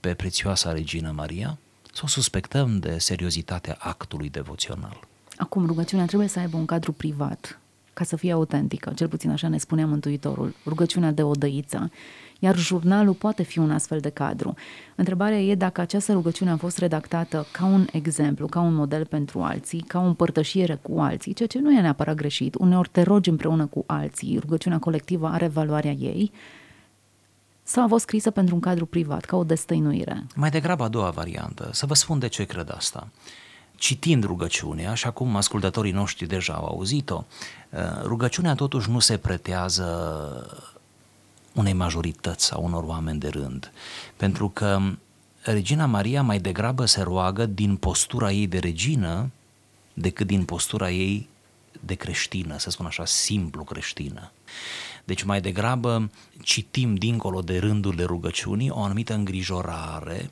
pe 0.00 0.14
prețioasa 0.14 0.72
Regină 0.72 1.10
Maria, 1.10 1.58
să 1.92 2.00
o 2.04 2.06
suspectăm 2.06 2.78
de 2.78 2.98
seriozitatea 2.98 3.76
actului 3.78 4.28
devoțional. 4.28 5.00
Acum, 5.36 5.66
rugăciunea 5.66 6.06
trebuie 6.06 6.28
să 6.28 6.38
aibă 6.38 6.56
un 6.56 6.66
cadru 6.66 6.92
privat, 6.92 7.58
ca 7.92 8.04
să 8.04 8.16
fie 8.16 8.32
autentică, 8.32 8.92
cel 8.96 9.08
puțin 9.08 9.30
așa 9.30 9.48
ne 9.48 9.58
spunea 9.58 9.86
Mântuitorul, 9.86 10.54
rugăciunea 10.66 11.10
de 11.10 11.22
odăiță 11.22 11.90
iar 12.38 12.56
jurnalul 12.56 13.14
poate 13.14 13.42
fi 13.42 13.58
un 13.58 13.70
astfel 13.70 13.98
de 14.00 14.08
cadru. 14.08 14.54
Întrebarea 14.94 15.38
e 15.38 15.54
dacă 15.54 15.80
această 15.80 16.12
rugăciune 16.12 16.50
a 16.50 16.56
fost 16.56 16.78
redactată 16.78 17.46
ca 17.50 17.64
un 17.64 17.86
exemplu, 17.92 18.46
ca 18.46 18.60
un 18.60 18.74
model 18.74 19.04
pentru 19.06 19.40
alții, 19.40 19.80
ca 19.80 20.00
o 20.00 20.04
împărtășire 20.04 20.78
cu 20.82 21.00
alții, 21.00 21.32
ceea 21.32 21.48
ce 21.48 21.58
nu 21.58 21.72
e 21.72 21.80
neapărat 21.80 22.14
greșit. 22.14 22.54
Uneori 22.54 22.88
te 22.92 23.02
rogi 23.02 23.30
împreună 23.30 23.66
cu 23.66 23.84
alții, 23.86 24.38
rugăciunea 24.38 24.78
colectivă 24.78 25.26
are 25.26 25.46
valoarea 25.46 25.92
ei, 25.92 26.32
sau 27.62 27.84
a 27.84 27.88
fost 27.88 28.02
scrisă 28.02 28.30
pentru 28.30 28.54
un 28.54 28.60
cadru 28.60 28.86
privat, 28.86 29.24
ca 29.24 29.36
o 29.36 29.44
destăinuire? 29.44 30.26
Mai 30.34 30.50
degrabă 30.50 30.84
a 30.84 30.88
doua 30.88 31.10
variantă. 31.10 31.70
Să 31.72 31.86
vă 31.86 31.94
spun 31.94 32.18
de 32.18 32.26
ce 32.28 32.44
cred 32.44 32.70
asta. 32.76 33.08
Citind 33.74 34.24
rugăciunea, 34.24 34.90
așa 34.90 35.10
cum 35.10 35.36
ascultătorii 35.36 35.92
noștri 35.92 36.26
deja 36.26 36.52
au 36.52 36.64
auzit-o, 36.64 37.24
rugăciunea 38.02 38.54
totuși 38.54 38.90
nu 38.90 38.98
se 38.98 39.16
pretează 39.16 39.86
unei 41.54 41.72
majorități 41.72 42.44
sau 42.44 42.64
unor 42.64 42.84
oameni 42.84 43.18
de 43.18 43.28
rând. 43.28 43.72
Pentru 44.16 44.48
că 44.48 44.80
Regina 45.42 45.86
Maria 45.86 46.22
mai 46.22 46.38
degrabă 46.38 46.84
se 46.84 47.02
roagă 47.02 47.46
din 47.46 47.76
postura 47.76 48.32
ei 48.32 48.46
de 48.46 48.58
regină 48.58 49.30
decât 49.94 50.26
din 50.26 50.44
postura 50.44 50.90
ei 50.90 51.28
de 51.80 51.94
creștină, 51.94 52.58
să 52.58 52.70
spun 52.70 52.86
așa, 52.86 53.04
simplu 53.04 53.64
creștină. 53.64 54.32
Deci 55.04 55.22
mai 55.22 55.40
degrabă 55.40 56.10
citim 56.42 56.94
dincolo 56.94 57.40
de 57.40 57.58
rândurile 57.58 58.04
rugăciunii 58.04 58.70
o 58.70 58.82
anumită 58.82 59.14
îngrijorare, 59.14 60.30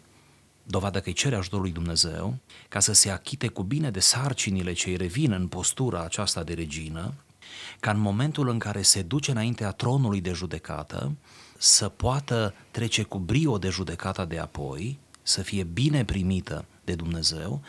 dovadă 0.63 1.01
că 1.01 1.09
îi 1.09 1.15
cere 1.15 1.37
ajutorul 1.37 1.65
lui 1.65 1.75
Dumnezeu, 1.75 2.37
ca 2.69 2.81
să 2.81 2.93
se 2.93 3.11
achite 3.11 3.49
cu 3.49 3.63
bine 3.63 3.91
de 3.91 4.01
sarcinile 4.01 4.73
ce 4.73 4.89
îi 4.89 4.97
revin 4.97 5.33
în 5.33 5.47
postura 5.47 6.03
aceasta 6.03 6.43
de 6.43 6.55
regină, 6.55 7.15
ca 7.81 7.91
în 7.91 7.99
momentul 7.99 8.49
în 8.49 8.59
care 8.59 8.83
se 8.83 9.03
duce 9.03 9.31
înaintea 9.31 9.71
tronului 9.71 10.21
de 10.21 10.33
judecată 10.33 11.13
să 11.59 11.89
poată 11.89 12.55
trece 12.71 13.03
cu 13.03 13.19
brio 13.19 13.59
de 13.59 13.69
judecata 13.69 14.25
de 14.25 14.39
apoi, 14.39 14.99
să 15.23 15.43
fie 15.43 15.63
bine 15.63 16.05
primită 16.05 16.65
de 16.85 16.95
Dumnezeu, 16.95 17.63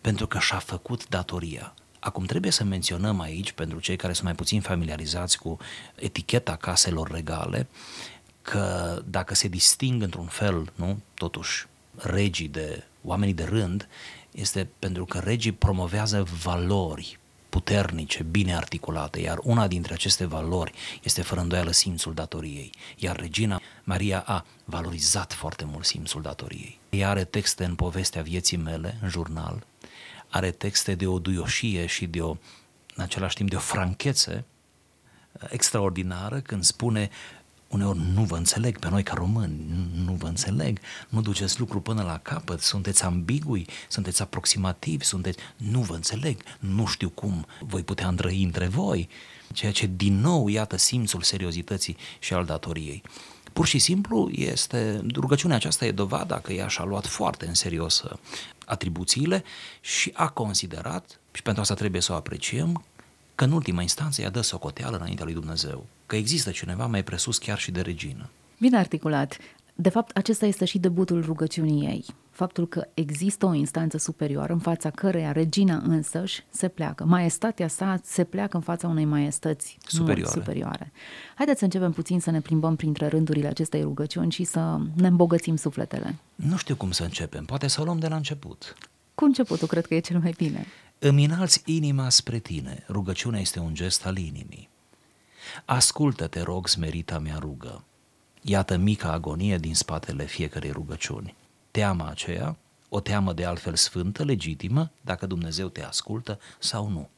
pentru 0.00 0.26
că 0.26 0.38
și-a 0.38 0.58
făcut 0.58 1.08
datoria. 1.08 1.74
Acum 1.98 2.24
trebuie 2.24 2.50
să 2.50 2.64
menționăm 2.64 3.20
aici, 3.20 3.52
pentru 3.52 3.80
cei 3.80 3.96
care 3.96 4.12
sunt 4.12 4.24
mai 4.24 4.34
puțin 4.34 4.60
familiarizați 4.60 5.38
cu 5.38 5.56
eticheta 5.94 6.56
caselor 6.56 7.10
regale, 7.10 7.68
că 8.42 8.98
dacă 9.04 9.34
se 9.34 9.48
disting 9.48 10.02
într-un 10.02 10.26
fel, 10.26 10.72
nu, 10.74 11.00
totuși, 11.14 11.66
regii 11.96 12.48
de 12.48 12.84
oamenii 13.04 13.34
de 13.34 13.44
rând, 13.44 13.88
este 14.30 14.68
pentru 14.78 15.04
că 15.04 15.18
regii 15.18 15.52
promovează 15.52 16.26
valori 16.42 17.18
puternice, 17.52 18.22
bine 18.22 18.54
articulate, 18.56 19.20
iar 19.20 19.38
una 19.42 19.66
dintre 19.66 19.92
aceste 19.92 20.24
valori 20.24 20.72
este 21.02 21.22
fără 21.22 21.40
îndoială 21.40 21.70
simțul 21.70 22.14
datoriei. 22.14 22.70
Iar 22.96 23.16
Regina 23.16 23.60
Maria 23.84 24.22
a 24.26 24.44
valorizat 24.64 25.32
foarte 25.32 25.64
mult 25.64 25.84
simțul 25.84 26.22
datoriei. 26.22 26.78
Ea 26.90 27.08
are 27.08 27.24
texte 27.24 27.64
în 27.64 27.74
povestea 27.74 28.22
vieții 28.22 28.56
mele, 28.56 28.98
în 29.02 29.08
jurnal, 29.08 29.66
are 30.28 30.50
texte 30.50 30.94
de 30.94 31.06
o 31.06 31.18
duioșie 31.18 31.86
și 31.86 32.06
de 32.06 32.20
o, 32.20 32.30
în 32.94 33.02
același 33.02 33.34
timp, 33.36 33.50
de 33.50 33.56
o 33.56 33.58
franchețe 33.58 34.44
uh, 35.32 35.48
extraordinară 35.50 36.40
când 36.40 36.64
spune 36.64 37.10
uneori 37.72 37.98
nu 38.14 38.22
vă 38.22 38.36
înțeleg 38.36 38.78
pe 38.78 38.88
noi 38.88 39.02
ca 39.02 39.14
români, 39.14 39.64
nu, 39.68 40.04
nu 40.04 40.12
vă 40.12 40.26
înțeleg, 40.26 40.78
nu 41.08 41.20
duceți 41.20 41.58
lucru 41.58 41.80
până 41.80 42.02
la 42.02 42.18
capăt, 42.18 42.60
sunteți 42.60 43.04
ambigui, 43.04 43.66
sunteți 43.88 44.22
aproximativi, 44.22 45.04
sunteți, 45.04 45.38
nu 45.56 45.80
vă 45.80 45.94
înțeleg, 45.94 46.42
nu 46.58 46.86
știu 46.86 47.08
cum 47.08 47.46
voi 47.60 47.82
putea 47.82 48.08
îndrăi 48.08 48.42
între 48.42 48.66
voi, 48.66 49.08
ceea 49.52 49.72
ce 49.72 49.90
din 49.96 50.20
nou 50.20 50.48
iată 50.48 50.76
simțul 50.76 51.22
seriozității 51.22 51.96
și 52.18 52.34
al 52.34 52.44
datoriei. 52.44 53.02
Pur 53.52 53.66
și 53.66 53.78
simplu 53.78 54.30
este, 54.30 55.04
rugăciunea 55.14 55.56
aceasta 55.56 55.84
e 55.84 55.90
dovada 55.90 56.40
că 56.40 56.52
ea 56.52 56.66
și-a 56.66 56.84
luat 56.84 57.06
foarte 57.06 57.46
în 57.46 57.54
serios 57.54 58.02
uh, 58.02 58.12
atribuțiile 58.66 59.44
și 59.80 60.10
a 60.14 60.28
considerat, 60.28 61.20
și 61.32 61.42
pentru 61.42 61.62
asta 61.62 61.74
trebuie 61.74 62.00
să 62.00 62.12
o 62.12 62.14
apreciem, 62.14 62.84
că 63.42 63.48
în 63.48 63.54
ultima 63.54 63.82
instanță 63.82 64.22
ea 64.22 64.30
dă 64.30 64.40
socoteală 64.40 64.96
înaintea 64.96 65.24
lui 65.24 65.34
Dumnezeu, 65.34 65.86
că 66.06 66.16
există 66.16 66.50
cineva 66.50 66.86
mai 66.86 67.02
presus 67.02 67.38
chiar 67.38 67.58
și 67.58 67.70
de 67.70 67.80
regină. 67.80 68.28
Bine 68.60 68.76
articulat. 68.78 69.36
De 69.74 69.88
fapt, 69.88 70.16
acesta 70.16 70.46
este 70.46 70.64
și 70.64 70.78
debutul 70.78 71.24
rugăciunii 71.24 71.86
ei. 71.86 72.04
Faptul 72.30 72.68
că 72.68 72.86
există 72.94 73.46
o 73.46 73.54
instanță 73.54 73.98
superioară 73.98 74.52
în 74.52 74.58
fața 74.58 74.90
căreia 74.90 75.32
regina 75.32 75.82
însăși 75.84 76.44
se 76.50 76.68
pleacă. 76.68 77.04
Maestatea 77.04 77.68
sa 77.68 78.00
se 78.04 78.24
pleacă 78.24 78.56
în 78.56 78.62
fața 78.62 78.88
unei 78.88 79.04
maestăți 79.04 79.78
superioare. 79.86 80.38
superioare. 80.38 80.92
Haideți 81.34 81.58
să 81.58 81.64
începem 81.64 81.92
puțin 81.92 82.20
să 82.20 82.30
ne 82.30 82.40
plimbăm 82.40 82.76
printre 82.76 83.06
rândurile 83.06 83.48
acestei 83.48 83.82
rugăciuni 83.82 84.32
și 84.32 84.44
să 84.44 84.78
ne 84.94 85.06
îmbogățim 85.06 85.56
sufletele. 85.56 86.18
Nu 86.34 86.56
știu 86.56 86.76
cum 86.76 86.90
să 86.90 87.02
începem, 87.02 87.44
poate 87.44 87.68
să 87.68 87.80
o 87.80 87.84
luăm 87.84 87.98
de 87.98 88.08
la 88.08 88.16
început. 88.16 88.74
Cu 89.14 89.24
începutul 89.24 89.68
cred 89.68 89.86
că 89.86 89.94
e 89.94 90.00
cel 90.00 90.18
mai 90.18 90.34
bine. 90.36 90.66
Îmi 91.04 91.24
înalți 91.24 91.62
inima 91.64 92.08
spre 92.08 92.38
tine. 92.38 92.84
Rugăciunea 92.88 93.40
este 93.40 93.58
un 93.58 93.74
gest 93.74 94.06
al 94.06 94.18
inimii. 94.18 94.68
Ascultă, 95.64 96.26
te 96.26 96.40
rog, 96.40 96.68
smerita 96.68 97.18
mea 97.18 97.36
rugă. 97.38 97.84
Iată 98.42 98.76
mica 98.76 99.12
agonie 99.12 99.58
din 99.58 99.74
spatele 99.74 100.24
fiecărei 100.24 100.70
rugăciuni. 100.70 101.34
Teama 101.70 102.08
aceea, 102.08 102.56
o 102.88 103.00
teamă 103.00 103.32
de 103.32 103.44
altfel 103.44 103.74
sfântă, 103.74 104.24
legitimă, 104.24 104.90
dacă 105.00 105.26
Dumnezeu 105.26 105.68
te 105.68 105.82
ascultă 105.82 106.40
sau 106.58 106.88
nu. 106.88 107.08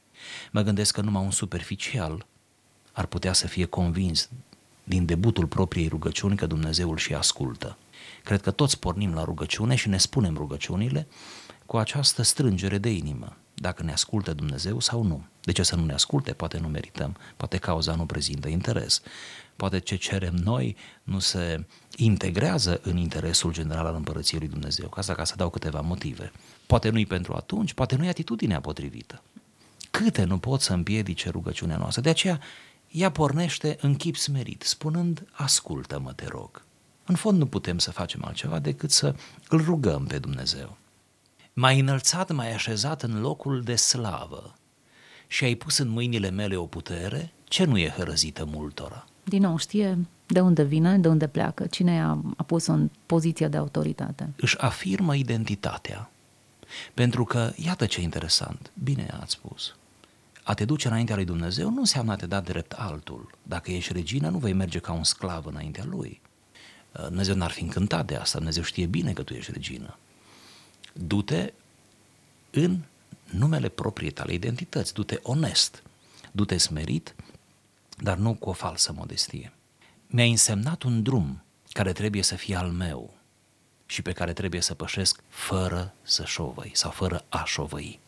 Mă 0.50 0.62
gândesc 0.62 0.94
că 0.94 1.00
numai 1.00 1.22
un 1.22 1.30
superficial 1.30 2.26
ar 2.92 3.06
putea 3.06 3.32
să 3.32 3.46
fie 3.46 3.64
convins 3.64 4.28
din 4.84 5.04
debutul 5.04 5.46
propriei 5.46 5.88
rugăciuni 5.88 6.36
că 6.36 6.46
Dumnezeu 6.46 6.90
îl 6.90 6.96
și 6.96 7.14
ascultă. 7.14 7.78
Cred 8.22 8.40
că 8.40 8.50
toți 8.50 8.78
pornim 8.78 9.14
la 9.14 9.24
rugăciune 9.24 9.74
și 9.74 9.88
ne 9.88 9.98
spunem 9.98 10.36
rugăciunile 10.36 11.06
cu 11.66 11.76
această 11.76 12.22
strângere 12.22 12.78
de 12.78 12.90
inimă 12.90 13.36
dacă 13.54 13.82
ne 13.82 13.92
ascultă 13.92 14.32
Dumnezeu 14.32 14.80
sau 14.80 15.02
nu. 15.02 15.24
De 15.40 15.52
ce 15.52 15.62
să 15.62 15.76
nu 15.76 15.84
ne 15.84 15.92
asculte? 15.92 16.32
Poate 16.32 16.58
nu 16.58 16.68
merităm, 16.68 17.16
poate 17.36 17.56
cauza 17.56 17.94
nu 17.94 18.06
prezintă 18.06 18.48
interes, 18.48 19.02
poate 19.56 19.78
ce 19.78 19.96
cerem 19.96 20.34
noi 20.34 20.76
nu 21.02 21.18
se 21.18 21.66
integrează 21.96 22.80
în 22.82 22.96
interesul 22.96 23.52
general 23.52 23.86
al 23.86 23.94
împărăției 23.94 24.40
lui 24.40 24.48
Dumnezeu. 24.48 24.88
Ca 24.88 25.00
asta 25.00 25.14
ca 25.14 25.24
să 25.24 25.34
dau 25.36 25.50
câteva 25.50 25.80
motive. 25.80 26.32
Poate 26.66 26.88
nu-i 26.88 27.06
pentru 27.06 27.34
atunci, 27.34 27.72
poate 27.72 27.96
nu-i 27.96 28.08
atitudinea 28.08 28.60
potrivită. 28.60 29.22
Câte 29.90 30.24
nu 30.24 30.38
pot 30.38 30.60
să 30.60 30.72
împiedice 30.72 31.28
rugăciunea 31.30 31.76
noastră. 31.76 32.02
De 32.02 32.08
aceea, 32.08 32.40
ea 32.90 33.10
pornește 33.10 33.76
în 33.80 33.94
chip 33.94 34.16
smerit, 34.16 34.62
spunând, 34.62 35.26
ascultă-mă, 35.32 36.12
te 36.12 36.26
rog. 36.28 36.64
În 37.04 37.14
fond 37.14 37.38
nu 37.38 37.46
putem 37.46 37.78
să 37.78 37.90
facem 37.90 38.24
altceva 38.24 38.58
decât 38.58 38.90
să 38.90 39.14
îl 39.48 39.64
rugăm 39.64 40.06
pe 40.06 40.18
Dumnezeu 40.18 40.76
m-ai 41.54 41.80
înălțat, 41.80 42.32
m-ai 42.32 42.52
așezat 42.52 43.02
în 43.02 43.20
locul 43.20 43.62
de 43.62 43.74
slavă 43.74 44.54
și 45.26 45.44
ai 45.44 45.54
pus 45.54 45.78
în 45.78 45.88
mâinile 45.88 46.30
mele 46.30 46.56
o 46.56 46.66
putere 46.66 47.32
ce 47.44 47.64
nu 47.64 47.78
e 47.78 47.88
hărăzită 47.88 48.44
multora. 48.44 49.04
Din 49.24 49.42
nou 49.42 49.56
știe 49.56 49.98
de 50.26 50.40
unde 50.40 50.62
vine, 50.62 50.98
de 50.98 51.08
unde 51.08 51.26
pleacă, 51.26 51.66
cine 51.66 52.02
a, 52.02 52.18
a 52.36 52.42
pus-o 52.42 52.72
în 52.72 52.90
poziția 53.06 53.48
de 53.48 53.56
autoritate. 53.56 54.32
Își 54.36 54.58
afirmă 54.58 55.14
identitatea. 55.14 56.10
Pentru 56.94 57.24
că, 57.24 57.52
iată 57.56 57.86
ce 57.86 58.00
interesant, 58.00 58.70
bine 58.82 59.14
ați 59.20 59.32
spus, 59.32 59.74
a 60.42 60.54
te 60.54 60.64
duce 60.64 60.88
înaintea 60.88 61.14
lui 61.14 61.24
Dumnezeu 61.24 61.70
nu 61.70 61.78
înseamnă 61.78 62.12
a 62.12 62.16
te 62.16 62.26
da 62.26 62.40
drept 62.40 62.72
altul. 62.72 63.30
Dacă 63.42 63.70
ești 63.70 63.92
regină, 63.92 64.28
nu 64.28 64.38
vei 64.38 64.52
merge 64.52 64.78
ca 64.78 64.92
un 64.92 65.04
sclav 65.04 65.46
înaintea 65.46 65.84
lui. 65.88 66.20
Dumnezeu 66.92 67.34
n-ar 67.34 67.50
fi 67.50 67.62
încântat 67.62 68.06
de 68.06 68.16
asta, 68.16 68.38
Dumnezeu 68.38 68.62
știe 68.62 68.86
bine 68.86 69.12
că 69.12 69.22
tu 69.22 69.34
ești 69.34 69.52
regină 69.52 69.98
du-te 70.94 71.52
în 72.50 72.80
numele 73.30 73.68
proprii 73.68 74.10
tale 74.10 74.32
identități, 74.32 74.94
du-te 74.94 75.18
onest, 75.22 75.82
du-te 76.32 76.56
smerit, 76.56 77.14
dar 77.98 78.16
nu 78.16 78.34
cu 78.34 78.48
o 78.48 78.52
falsă 78.52 78.92
modestie. 78.92 79.52
Mi-a 80.06 80.24
însemnat 80.24 80.82
un 80.82 81.02
drum 81.02 81.42
care 81.72 81.92
trebuie 81.92 82.22
să 82.22 82.34
fie 82.34 82.56
al 82.56 82.70
meu 82.70 83.14
și 83.86 84.02
pe 84.02 84.12
care 84.12 84.32
trebuie 84.32 84.60
să 84.60 84.74
pășesc 84.74 85.22
fără 85.28 85.94
să 86.02 86.24
șovăi 86.24 86.70
sau 86.74 86.90
fără 86.90 87.24
a 87.28 87.44
șovăi. 87.44 88.00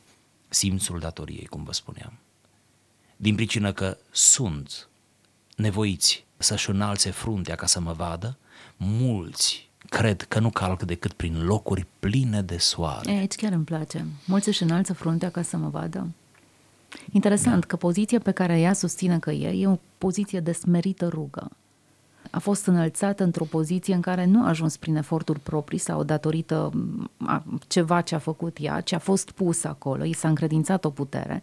Simțul 0.49 0.99
datoriei, 0.99 1.47
cum 1.47 1.65
vă 1.65 1.73
spuneam. 1.73 2.13
Din 3.17 3.35
pricină 3.35 3.73
că 3.73 3.97
sunt 4.11 4.89
nevoiți 5.57 6.25
să-și 6.37 6.71
înalțe 6.71 7.11
fruntea 7.11 7.55
ca 7.55 7.67
să 7.67 7.81
mă 7.81 7.93
vadă, 7.93 8.39
mulți 8.77 9.69
cred 9.89 10.23
că 10.23 10.39
nu 10.39 10.51
calc 10.51 10.83
decât 10.83 11.13
prin 11.13 11.45
locuri 11.45 11.87
pline 11.99 12.43
de 12.43 12.57
soare. 12.57 13.13
E, 13.13 13.19
aici 13.19 13.35
chiar 13.35 13.53
îmi 13.53 13.65
place. 13.65 14.07
Mulți 14.27 14.49
își 14.49 14.63
înalță 14.63 14.93
fruntea 14.93 15.31
ca 15.31 15.43
să 15.43 15.57
mă 15.57 15.69
vadă. 15.69 16.07
Interesant 17.13 17.61
da. 17.61 17.67
că 17.67 17.77
poziția 17.77 18.19
pe 18.19 18.31
care 18.31 18.61
ea 18.61 18.73
susține 18.73 19.19
că 19.19 19.31
e, 19.31 19.63
e 19.63 19.69
o 19.69 19.79
poziție 19.99 20.41
de 20.41 20.53
smerită 20.53 21.09
rugă. 21.09 21.51
A 22.31 22.39
fost 22.39 22.67
înălțată 22.67 23.23
într-o 23.23 23.45
poziție 23.45 23.95
în 23.95 24.01
care 24.01 24.25
nu 24.25 24.45
a 24.45 24.49
ajuns 24.49 24.77
prin 24.77 24.97
eforturi 24.97 25.41
proprii 25.41 25.79
sau 25.79 26.03
datorită 26.03 26.71
a 27.17 27.45
ceva 27.67 28.01
ce 28.01 28.15
a 28.15 28.19
făcut 28.19 28.57
ea, 28.61 28.81
ci 28.81 28.93
a 28.93 28.99
fost 28.99 29.31
pus 29.31 29.65
acolo, 29.65 30.05
i 30.05 30.13
s-a 30.13 30.29
încredințat 30.29 30.85
o 30.85 30.91
putere 30.91 31.43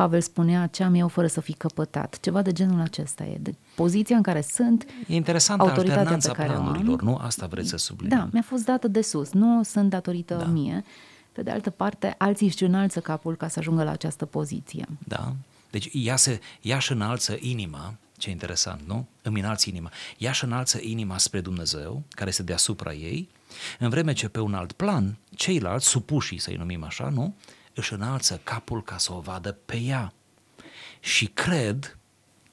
Pavel 0.00 0.20
spunea 0.20 0.66
ce 0.66 0.82
am 0.82 0.94
eu 0.94 1.08
fără 1.08 1.26
să 1.26 1.40
fi 1.40 1.52
căpătat. 1.52 2.18
Ceva 2.20 2.42
de 2.42 2.52
genul 2.52 2.80
acesta 2.80 3.24
e. 3.24 3.36
De 3.40 3.54
poziția 3.74 4.16
în 4.16 4.22
care 4.22 4.40
sunt, 4.40 4.86
E 5.06 5.14
interesant 5.14 5.60
autoritatea 5.60 6.16
pe 6.16 6.32
care 6.32 6.52
planurilor, 6.52 7.00
am, 7.00 7.06
nu? 7.06 7.16
Asta 7.16 7.46
vreți 7.46 7.68
să 7.68 7.76
subliniez. 7.76 8.18
Da, 8.18 8.28
mi-a 8.32 8.42
fost 8.42 8.64
dată 8.64 8.88
de 8.88 9.02
sus. 9.02 9.32
Nu 9.32 9.62
sunt 9.62 9.90
datorită 9.90 10.34
da. 10.34 10.44
mie. 10.44 10.84
Pe 11.32 11.42
de 11.42 11.50
altă 11.50 11.70
parte, 11.70 12.14
alții 12.18 12.46
își 12.46 12.64
înalță 12.64 13.00
capul 13.00 13.36
ca 13.36 13.48
să 13.48 13.58
ajungă 13.58 13.82
la 13.82 13.90
această 13.90 14.26
poziție. 14.26 14.86
Da. 15.06 15.34
Deci 15.70 15.88
ea, 15.92 16.16
se, 16.16 16.40
ea 16.60 16.78
și 16.78 16.92
înalță 16.92 17.36
inima, 17.40 17.94
ce 18.18 18.30
interesant, 18.30 18.80
nu? 18.86 19.06
Îmi 19.22 19.40
înalți 19.40 19.68
inima. 19.68 19.90
Ea 20.18 20.32
și 20.32 20.44
înalță 20.44 20.78
inima 20.82 21.18
spre 21.18 21.40
Dumnezeu, 21.40 22.02
care 22.08 22.28
este 22.28 22.42
deasupra 22.42 22.92
ei, 22.92 23.28
în 23.78 23.88
vreme 23.88 24.12
ce 24.12 24.28
pe 24.28 24.40
un 24.40 24.54
alt 24.54 24.72
plan, 24.72 25.16
ceilalți, 25.34 25.88
supușii, 25.88 26.38
să-i 26.38 26.56
numim 26.56 26.84
așa, 26.84 27.08
nu? 27.08 27.34
Își 27.74 27.92
înalță 27.92 28.40
capul 28.44 28.82
ca 28.82 28.98
să 28.98 29.12
o 29.12 29.20
vadă 29.20 29.52
pe 29.52 29.76
ea. 29.76 30.12
Și 31.00 31.26
cred 31.26 31.98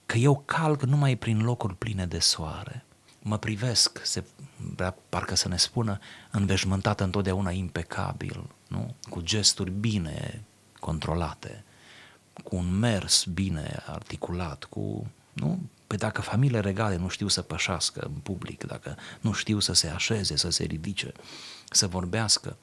că 0.05 0.17
eu 0.17 0.43
calc 0.45 0.81
numai 0.81 1.15
prin 1.15 1.41
locuri 1.43 1.75
pline 1.75 2.05
de 2.05 2.19
soare. 2.19 2.85
Mă 3.21 3.37
privesc, 3.37 4.05
se 4.05 4.23
vrea 4.75 4.95
parcă 5.09 5.35
să 5.35 5.47
ne 5.47 5.57
spună, 5.57 5.99
înveșmântată 6.31 7.03
întotdeauna 7.03 7.51
impecabil, 7.51 8.49
nu? 8.67 8.95
cu 9.09 9.21
gesturi 9.21 9.71
bine 9.71 10.43
controlate, 10.79 11.63
cu 12.43 12.55
un 12.55 12.77
mers 12.79 13.25
bine 13.25 13.83
articulat, 13.85 14.63
cu, 14.63 15.07
nu? 15.33 15.59
Păi 15.87 15.97
dacă 15.97 16.21
familiile 16.21 16.59
regale 16.59 16.95
nu 16.95 17.07
știu 17.07 17.27
să 17.27 17.41
pășească 17.41 17.99
în 17.99 18.19
public, 18.23 18.63
dacă 18.63 18.97
nu 19.19 19.31
știu 19.31 19.59
să 19.59 19.73
se 19.73 19.87
așeze, 19.87 20.35
să 20.35 20.49
se 20.49 20.63
ridice, 20.63 21.11
să 21.71 21.87
vorbească, 21.87 22.57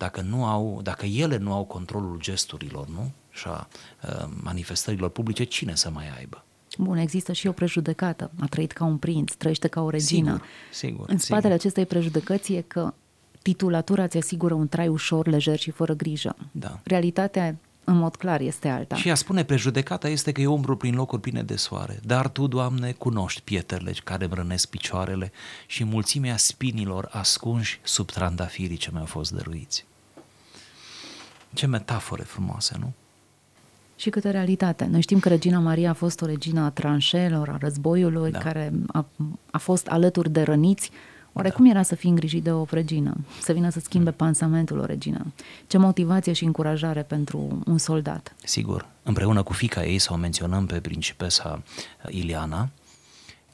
dacă, 0.00 0.20
nu 0.20 0.44
au, 0.44 0.80
dacă 0.82 1.06
ele 1.06 1.36
nu 1.36 1.52
au 1.52 1.64
controlul 1.64 2.18
gesturilor 2.20 2.88
nu? 2.88 3.10
și 3.30 3.46
a 3.46 3.68
uh, 4.02 4.28
manifestărilor 4.42 5.10
publice, 5.10 5.44
cine 5.44 5.74
să 5.74 5.90
mai 5.90 6.04
aibă? 6.18 6.44
Bun, 6.78 6.96
există 6.96 7.32
și 7.32 7.46
o 7.46 7.52
prejudecată. 7.52 8.30
A 8.40 8.46
trăit 8.46 8.72
ca 8.72 8.84
un 8.84 8.96
prinț, 8.96 9.32
trăiește 9.32 9.68
ca 9.68 9.82
o 9.82 9.90
regină. 9.90 10.30
Sigur, 10.30 10.46
sigur. 10.70 11.08
În 11.08 11.18
spatele 11.18 11.42
sigur. 11.42 11.58
acestei 11.58 11.86
prejudecăți 11.86 12.52
e 12.52 12.60
că 12.60 12.94
titulatura 13.42 14.06
ți 14.06 14.16
asigură 14.16 14.54
un 14.54 14.68
trai 14.68 14.88
ușor, 14.88 15.26
lejer 15.26 15.58
și 15.58 15.70
fără 15.70 15.92
grijă. 15.92 16.36
Da. 16.52 16.80
Realitatea 16.82 17.56
în 17.84 17.96
mod 17.96 18.16
clar 18.16 18.40
este 18.40 18.68
alta. 18.68 18.96
Și 18.96 19.10
a 19.10 19.14
spune 19.14 19.44
prejudecata 19.44 20.08
este 20.08 20.32
că 20.32 20.40
eu 20.40 20.52
umbru 20.52 20.76
prin 20.76 20.94
locuri 20.94 21.20
pline 21.20 21.42
de 21.42 21.56
soare, 21.56 22.00
dar 22.02 22.28
Tu, 22.28 22.46
Doamne, 22.46 22.92
cunoști 22.92 23.40
pietrele 23.42 23.92
care 24.04 24.24
îmi 24.24 24.34
rănesc 24.34 24.68
picioarele 24.68 25.32
și 25.66 25.84
mulțimea 25.84 26.36
spinilor 26.36 27.08
ascunși 27.12 27.80
sub 27.82 28.10
trandafirii 28.10 28.76
ce 28.76 28.90
mi-au 28.92 29.04
fost 29.04 29.32
dăruiți. 29.32 29.88
Ce 31.52 31.66
metafore 31.66 32.22
frumoase, 32.22 32.76
nu? 32.78 32.92
Și 33.96 34.10
câtă 34.10 34.30
realitate. 34.30 34.88
Noi 34.90 35.00
știm 35.00 35.18
că 35.18 35.28
Regina 35.28 35.58
Maria 35.58 35.90
a 35.90 35.94
fost 35.94 36.20
o 36.20 36.26
regină 36.26 36.60
a 36.60 36.70
tranșelor, 36.70 37.48
a 37.48 37.56
războiului, 37.60 38.30
da. 38.30 38.38
care 38.38 38.72
a, 38.86 39.06
a 39.50 39.58
fost 39.58 39.86
alături 39.86 40.30
de 40.30 40.42
răniți. 40.42 40.90
Oare 41.32 41.48
da. 41.48 41.54
cum 41.54 41.70
era 41.70 41.82
să 41.82 41.94
fii 41.94 42.10
îngrijit 42.10 42.42
de 42.42 42.52
o 42.52 42.64
regină? 42.70 43.16
Să 43.40 43.52
vină 43.52 43.70
să 43.70 43.80
schimbe 43.80 44.10
pansamentul 44.10 44.78
o 44.78 44.84
regină? 44.84 45.32
Ce 45.66 45.78
motivație 45.78 46.32
și 46.32 46.44
încurajare 46.44 47.02
pentru 47.02 47.62
un 47.66 47.78
soldat? 47.78 48.34
Sigur. 48.44 48.88
Împreună 49.02 49.42
cu 49.42 49.52
fica 49.52 49.84
ei, 49.84 49.98
sau 49.98 50.16
menționăm 50.16 50.66
pe 50.66 50.80
principesa 50.80 51.62
Iliana, 52.08 52.68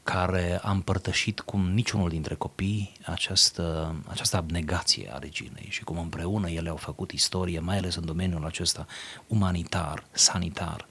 care 0.07 0.59
a 0.63 0.71
împărtășit 0.71 1.41
cum 1.41 1.71
niciunul 1.71 2.09
dintre 2.09 2.35
copii 2.35 2.93
această, 3.05 3.95
această 4.07 4.37
abnegație 4.37 5.11
a 5.13 5.19
reginei 5.19 5.67
și 5.69 5.85
cum 5.85 5.99
împreună 5.99 6.51
ele 6.51 6.69
au 6.69 6.77
făcut 6.77 7.11
istorie, 7.11 7.59
mai 7.59 7.77
ales 7.77 7.95
în 7.95 8.05
domeniul 8.05 8.45
acesta 8.45 8.87
umanitar, 9.27 10.05
sanitar. 10.11 10.87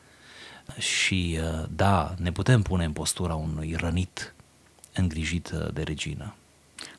Și 0.78 1.38
uh, 1.40 1.66
da, 1.76 2.16
ne 2.18 2.32
putem 2.32 2.62
pune 2.62 2.84
în 2.86 2.92
postura 2.92 3.34
unui 3.36 3.76
rănit 3.78 4.34
îngrijit 4.96 5.52
uh, 5.54 5.74
de 5.74 5.82
regină. 5.82 6.34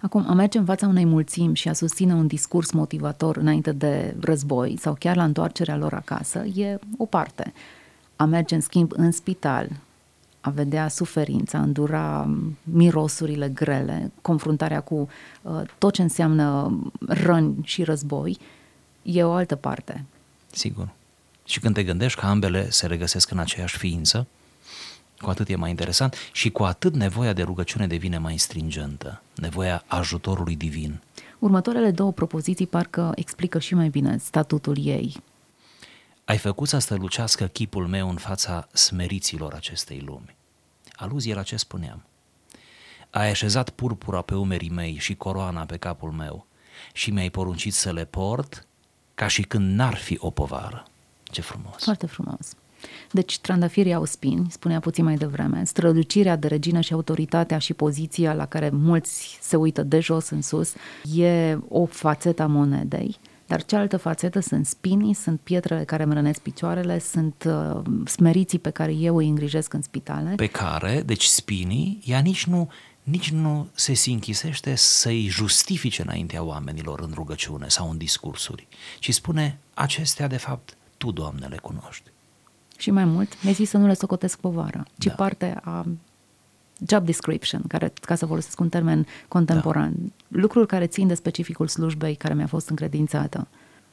Acum, 0.01 0.25
a 0.29 0.33
merge 0.33 0.59
în 0.59 0.65
fața 0.65 0.87
unei 0.87 1.05
mulțimi 1.05 1.57
și 1.57 1.69
a 1.69 1.73
susține 1.73 2.15
un 2.15 2.27
discurs 2.27 2.71
motivator 2.71 3.37
înainte 3.37 3.73
de 3.73 4.15
război 4.21 4.77
sau 4.81 4.97
chiar 4.99 5.17
la 5.17 5.25
întoarcerea 5.25 5.77
lor 5.77 5.95
acasă 5.95 6.45
e 6.45 6.79
o 6.99 7.05
parte. 7.05 7.53
A 8.17 8.25
merge, 8.25 8.55
în 8.55 8.61
schimb, 8.61 8.93
în 8.95 9.13
spital, 9.13 9.69
a 10.47 10.51
vedea 10.51 10.89
suferința, 10.89 11.59
a 11.59 11.63
îndura 11.63 12.35
mirosurile 12.63 13.49
grele, 13.49 14.13
confruntarea 14.23 14.81
cu 14.81 15.09
uh, 15.43 15.61
tot 15.79 15.93
ce 15.93 16.03
înseamnă 16.03 16.79
răni 17.07 17.57
și 17.63 17.83
război, 17.83 18.39
e 19.03 19.25
o 19.25 19.33
altă 19.33 19.57
parte. 19.57 20.05
Sigur. 20.53 20.89
Și 21.45 21.61
când 21.61 21.75
te 21.75 21.85
gândești 21.85 22.21
că 22.21 22.27
ambele 22.27 22.71
se 22.71 22.87
regăsesc 22.87 23.31
în 23.31 23.39
aceeași 23.39 23.79
ființă, 23.79 24.27
cu 25.19 25.31
atât 25.31 25.49
e 25.49 25.57
mai 25.57 25.71
interesant 25.71 26.15
și 26.33 26.51
cu 26.51 26.63
atât 26.63 26.95
nevoia 26.95 27.33
de 27.33 27.43
rugăciune 27.43 27.87
devine 27.87 28.19
mai 28.19 28.37
stringentă, 28.37 29.23
nevoia 29.35 29.85
ajutorului 29.87 30.57
divin. 30.57 31.01
Următoarele 31.39 31.91
două 31.91 32.13
propoziții 32.13 32.67
parcă 32.67 33.13
explică 33.15 33.59
și 33.59 33.75
mai 33.75 33.89
bine 33.89 34.19
statutul 34.19 34.77
ei. 34.81 35.17
Ai 36.25 36.39
făcut 36.39 36.69
să 36.69 36.79
strălucească 36.79 37.45
chipul 37.45 37.87
meu 37.87 38.09
în 38.09 38.17
fața 38.17 38.69
smeriților 38.73 39.53
acestei 39.53 40.03
lumi. 40.07 40.36
Aluzie 40.97 41.35
la 41.35 41.43
ce 41.43 41.57
spuneam. 41.57 42.05
Ai 43.11 43.31
așezat 43.31 43.71
purpura 43.71 44.23
pe 44.23 44.35
umerii 44.35 44.71
mei 44.71 44.97
și 44.99 45.15
coroana 45.15 45.65
pe 45.65 45.77
capul 45.77 46.11
meu 46.11 46.47
și 46.93 47.11
mi-ai 47.11 47.31
poruncit 47.31 47.75
să 47.75 47.93
le 47.93 48.05
port 48.05 48.67
ca 49.15 49.27
și 49.27 49.43
când 49.43 49.75
n-ar 49.75 49.95
fi 49.95 50.17
o 50.21 50.31
povară. 50.31 50.85
Ce 51.23 51.41
frumos! 51.41 51.83
Foarte 51.83 52.07
frumos! 52.07 52.57
Deci 53.11 53.39
trandafirii 53.39 53.95
au 53.95 54.05
spini, 54.05 54.47
spunea 54.51 54.81
puțin 54.81 55.05
mai 55.05 55.15
devreme, 55.15 55.65
strălucirea 55.65 56.37
de 56.37 56.47
regină 56.47 56.81
și 56.81 56.93
autoritatea 56.93 57.59
și 57.59 57.75
poziția 57.75 58.35
la 58.35 58.47
care 58.47 58.71
mulți 58.71 59.39
se 59.41 59.57
uită 59.57 59.83
de 59.83 60.01
jos 60.01 60.29
în 60.29 60.43
sus 60.43 60.75
e 61.15 61.59
o 61.69 61.85
fațetă 61.85 62.43
a 62.43 62.47
monedei, 62.47 63.19
dar 63.47 63.65
cealaltă 63.65 63.97
fațetă 63.97 64.41
sunt 64.41 64.67
spinii, 64.67 65.15
sunt 65.15 65.41
pietrele 65.41 65.85
care 65.85 66.03
îmi 66.03 66.15
rănesc 66.15 66.41
picioarele, 66.41 66.99
sunt 66.99 67.45
uh, 67.47 67.83
smeriții 68.07 68.59
pe 68.59 68.71
care 68.71 68.93
eu 68.93 69.17
îi 69.17 69.29
îngrijesc 69.29 69.73
în 69.73 69.83
spitale. 69.83 70.35
Pe 70.35 70.47
care, 70.47 71.03
deci 71.07 71.25
spinii, 71.25 72.03
ea 72.05 72.19
nici 72.19 72.47
nu 72.47 72.69
nici 73.03 73.31
nu 73.31 73.69
se 73.75 73.95
sinchisește 73.95 74.75
să-i 74.75 75.27
justifice 75.27 76.03
înaintea 76.03 76.43
oamenilor 76.43 77.01
în 77.01 77.11
rugăciune 77.15 77.69
sau 77.69 77.91
în 77.91 77.99
discursuri, 77.99 78.69
ci 78.99 79.15
spune, 79.15 79.59
acestea 79.75 80.27
de 80.27 80.37
fapt 80.37 80.77
tu, 80.97 81.11
Doamne, 81.11 81.47
le 81.47 81.57
cunoști. 81.57 82.11
Și 82.79 82.91
mai 82.91 83.05
mult, 83.05 83.43
mi 83.43 83.53
zis 83.53 83.69
să 83.69 83.77
nu 83.77 83.87
le 83.87 83.95
socotesc 83.95 84.39
povară, 84.39 84.87
ci 84.99 85.05
da. 85.05 85.13
parte 85.13 85.61
a 85.63 85.87
job 86.87 87.05
description, 87.05 87.63
care, 87.69 87.93
ca 88.01 88.15
să 88.15 88.27
folosesc 88.27 88.61
un 88.61 88.69
termen 88.69 89.07
contemporan, 89.29 89.93
da. 89.97 90.39
lucruri 90.41 90.67
care 90.67 90.87
țin 90.87 91.07
de 91.07 91.15
specificul 91.15 91.69
slujbei 91.69 92.15
care 92.15 92.35
mi-a 92.35 92.47
fost 92.47 92.69
încredințată. 92.69 93.47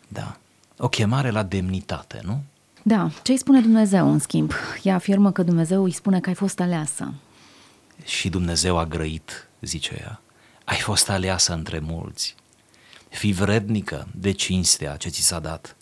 Da. 0.08 0.38
O 0.78 0.88
chemare 0.88 1.30
la 1.30 1.44
demnitate, 1.44 2.22
nu? 2.24 2.44
Da. 2.84 3.10
Ce 3.24 3.32
îi 3.32 3.38
spune 3.38 3.62
Dumnezeu, 3.62 4.12
în 4.12 4.20
schimb? 4.20 4.52
Ea 4.84 4.96
afirmă 4.96 5.32
că 5.32 5.44
Dumnezeu 5.44 5.84
îi 5.84 5.92
spune 5.92 6.20
că 6.20 6.30
ai 6.30 6.36
fost 6.36 6.60
aleasă. 6.60 7.14
Și 8.04 8.30
Dumnezeu 8.30 8.78
a 8.78 8.86
grăit, 8.86 9.48
zice 9.62 9.98
ea. 10.02 10.22
Ai 10.64 10.78
fost 10.78 11.10
aleasă 11.10 11.54
între 11.54 11.80
mulți. 11.80 12.36
Fii 13.10 13.34
vrednică 13.34 14.08
de 14.16 14.32
cinstea 14.32 14.96
ce 14.96 15.10
ți 15.10 15.22
s-a 15.22 15.40
dat. 15.40 15.76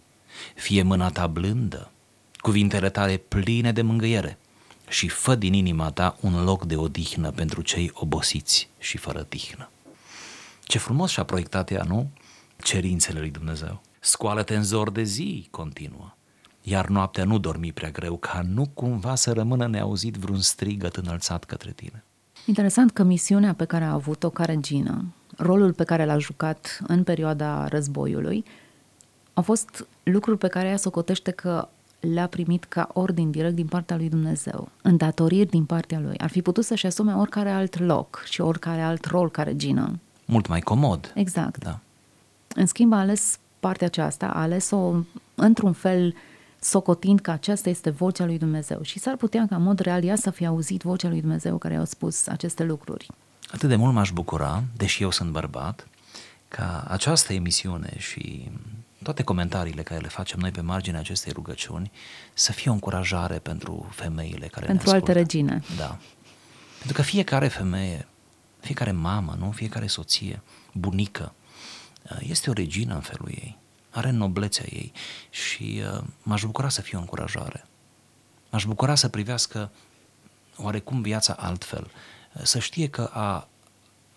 Fie 0.56 0.82
mâna 0.82 1.10
ta 1.10 1.28
blândă, 1.28 1.92
cuvintele 2.38 2.90
tale 2.90 3.18
pline 3.18 3.72
de 3.72 3.82
mângâiere 3.82 4.38
și 4.92 5.08
fă 5.08 5.36
din 5.36 5.54
inima 5.54 5.92
ta 5.92 6.18
un 6.22 6.44
loc 6.44 6.66
de 6.66 6.76
odihnă 6.76 7.32
pentru 7.32 7.62
cei 7.62 7.92
obosiți 7.94 8.70
și 8.78 8.98
fără 8.98 9.24
tihnă. 9.24 9.70
Ce 10.64 10.78
frumos 10.78 11.12
și-a 11.12 11.24
proiectat 11.24 11.72
ea, 11.72 11.84
nu? 11.88 12.10
Cerințele 12.64 13.20
lui 13.20 13.30
Dumnezeu. 13.30 13.82
Scoală-te 14.00 14.56
în 14.56 14.64
zor 14.64 14.92
de 14.92 15.04
zi, 15.04 15.48
continuă. 15.52 16.16
Iar 16.62 16.88
noaptea 16.88 17.24
nu 17.24 17.38
dormi 17.38 17.72
prea 17.72 17.90
greu, 17.90 18.18
ca 18.18 18.42
nu 18.48 18.66
cumva 18.74 19.16
să 19.16 19.32
rămână 19.32 19.68
neauzit 19.68 20.16
vreun 20.16 20.40
strigăt 20.40 20.96
înălțat 20.96 21.44
către 21.44 21.72
tine. 21.72 22.04
Interesant 22.46 22.92
că 22.92 23.04
misiunea 23.04 23.54
pe 23.54 23.66
care 23.66 23.84
a 23.84 23.92
avut-o 23.92 24.30
ca 24.30 24.46
regină, 24.46 25.14
rolul 25.38 25.74
pe 25.74 25.84
care 25.84 26.06
l-a 26.06 26.18
jucat 26.18 26.80
în 26.88 27.04
perioada 27.04 27.68
războiului, 27.68 28.46
au 29.34 29.44
fost 29.44 29.88
lucruri 30.04 30.38
pe 30.38 30.48
care 30.48 30.68
ea 30.68 30.78
socotește 30.78 31.32
că 31.32 31.68
le-a 32.02 32.28
primit 32.28 32.64
ca 32.64 32.90
ordin 32.94 33.32
direct 33.32 33.56
din 33.56 33.66
partea 33.66 33.96
lui 33.96 34.10
Dumnezeu, 34.10 34.70
îndatoriri 34.82 35.50
din 35.50 35.66
partea 35.66 36.00
lui. 36.00 36.18
Ar 36.18 36.30
fi 36.30 36.42
putut 36.42 36.66
să-și 36.66 36.86
asume 36.86 37.14
oricare 37.14 37.50
alt 37.50 37.80
loc 37.80 38.24
și 38.30 38.42
oricare 38.42 38.82
alt 38.82 39.06
rol 39.06 39.30
ca 39.32 39.44
regină. 39.44 40.00
Mult 40.26 40.48
mai 40.48 40.60
comod. 40.60 41.12
Exact. 41.16 41.64
Da. 41.64 41.80
În 42.56 42.66
schimb, 42.66 42.94
a 42.94 43.00
ales 43.00 43.40
partea 43.60 43.88
aceasta, 43.88 44.26
a 44.26 44.42
ales-o 44.42 44.94
într-un 45.36 45.74
fel 45.74 46.16
socotind 46.60 47.20
că 47.20 47.32
aceasta 47.32 47.70
este 47.70 47.90
vocea 47.90 48.26
lui 48.26 48.38
Dumnezeu 48.38 48.82
și 48.82 49.00
s-ar 49.00 49.16
putea 49.16 49.46
ca 49.50 49.56
în 49.56 49.64
mod 49.64 49.80
real 49.80 50.04
ea 50.04 50.16
să 50.16 50.30
fie 50.30 50.48
auzit 50.48 50.82
vocea 50.82 51.10
lui 51.10 51.22
Dumnezeu 51.22 51.58
care 51.58 51.74
i-a 51.74 51.84
spus 51.84 52.28
aceste 52.28 52.64
lucruri. 52.64 53.08
Atât 53.52 53.70
de 53.70 53.76
mult 53.76 53.94
m-aș 53.94 54.12
bucura, 54.12 54.64
deși 54.78 55.04
eu 55.04 55.12
sunt 55.12 55.32
bărbat, 55.32 55.88
ca 56.48 56.86
această 56.88 57.34
emisiune 57.34 57.94
și 57.98 58.50
toate 59.04 59.24
comentariile 59.24 59.84
care 59.84 60.00
le 60.00 60.08
facem 60.08 60.40
noi 60.40 60.52
pe 60.52 60.62
marginea 60.62 61.00
acestei 61.00 61.32
rugăciuni 61.32 61.92
să 62.34 62.52
fie 62.52 62.72
o 62.72 62.74
încurajare 62.74 63.40
pentru 63.40 63.90
femeile 63.92 64.48
care 64.48 64.66
Pentru 64.66 64.90
ne 64.90 64.96
alte 64.96 65.12
regine. 65.12 65.64
Da. 65.78 65.98
Pentru 66.78 66.94
că 66.94 67.02
fiecare 67.02 67.48
femeie, 67.48 68.08
fiecare 68.60 68.92
mamă, 68.92 69.36
nu? 69.40 69.52
fiecare 69.52 69.88
soție, 69.88 70.42
bunică, 70.74 71.34
este 72.20 72.50
o 72.50 72.54
regină 72.54 72.94
în 72.94 73.02
felul 73.02 73.28
ei, 73.30 73.58
are 73.90 74.10
noblețea 74.10 74.66
ei 74.70 74.92
și 75.30 75.82
uh, 75.96 76.04
m-aș 76.24 76.44
bucura 76.44 76.70
să 76.70 76.82
fie 76.82 76.98
o 76.98 77.02
încurajare. 77.02 77.66
M-aș 78.50 78.66
bucura 78.66 78.96
să 78.96 79.08
privească 79.08 79.72
oarecum 80.58 81.02
viața 81.02 81.34
altfel, 81.34 81.92
să 82.44 82.60
știe 82.60 82.90
că 82.90 83.10
a, 83.14 83.48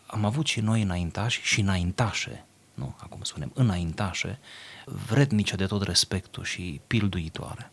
am 0.06 0.24
avut 0.24 0.46
și 0.46 0.60
noi 0.60 0.82
înaintași 0.82 1.40
și 1.42 1.60
înaintașe, 1.60 2.44
nu, 2.74 2.94
acum 2.96 3.18
spunem 3.22 3.50
înaintașe, 3.54 4.38
vrednice 5.08 5.56
de 5.56 5.66
tot 5.66 5.82
respectul 5.82 6.44
și 6.44 6.80
pilduitoare. 6.86 7.70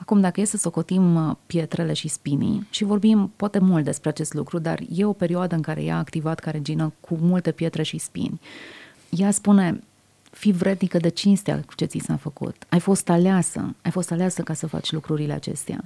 Acum, 0.00 0.20
dacă 0.20 0.40
e 0.40 0.44
să 0.44 0.56
socotim 0.56 1.28
uh, 1.28 1.36
pietrele 1.46 1.92
și 1.92 2.08
spinii, 2.08 2.66
și 2.70 2.84
vorbim 2.84 3.32
poate 3.36 3.58
mult 3.58 3.84
despre 3.84 4.08
acest 4.08 4.34
lucru, 4.34 4.58
dar 4.58 4.80
e 4.94 5.04
o 5.04 5.12
perioadă 5.12 5.54
în 5.54 5.62
care 5.62 5.82
ea 5.82 5.94
a 5.94 5.98
activat 5.98 6.38
ca 6.38 6.50
regină 6.50 6.92
cu 7.00 7.14
multe 7.20 7.52
pietre 7.52 7.82
și 7.82 7.98
spini. 7.98 8.40
Ea 9.10 9.30
spune, 9.30 9.82
fi 10.30 10.52
vrednică 10.52 10.98
de 10.98 11.08
cinstea 11.08 11.62
cu 11.66 11.74
ce 11.74 11.84
ți 11.84 11.98
s-a 11.98 12.16
făcut. 12.16 12.56
Ai 12.68 12.80
fost 12.80 13.08
aleasă, 13.08 13.74
ai 13.82 13.90
fost 13.90 14.10
aleasă 14.10 14.42
ca 14.42 14.54
să 14.54 14.66
faci 14.66 14.92
lucrurile 14.92 15.32
acestea. 15.32 15.84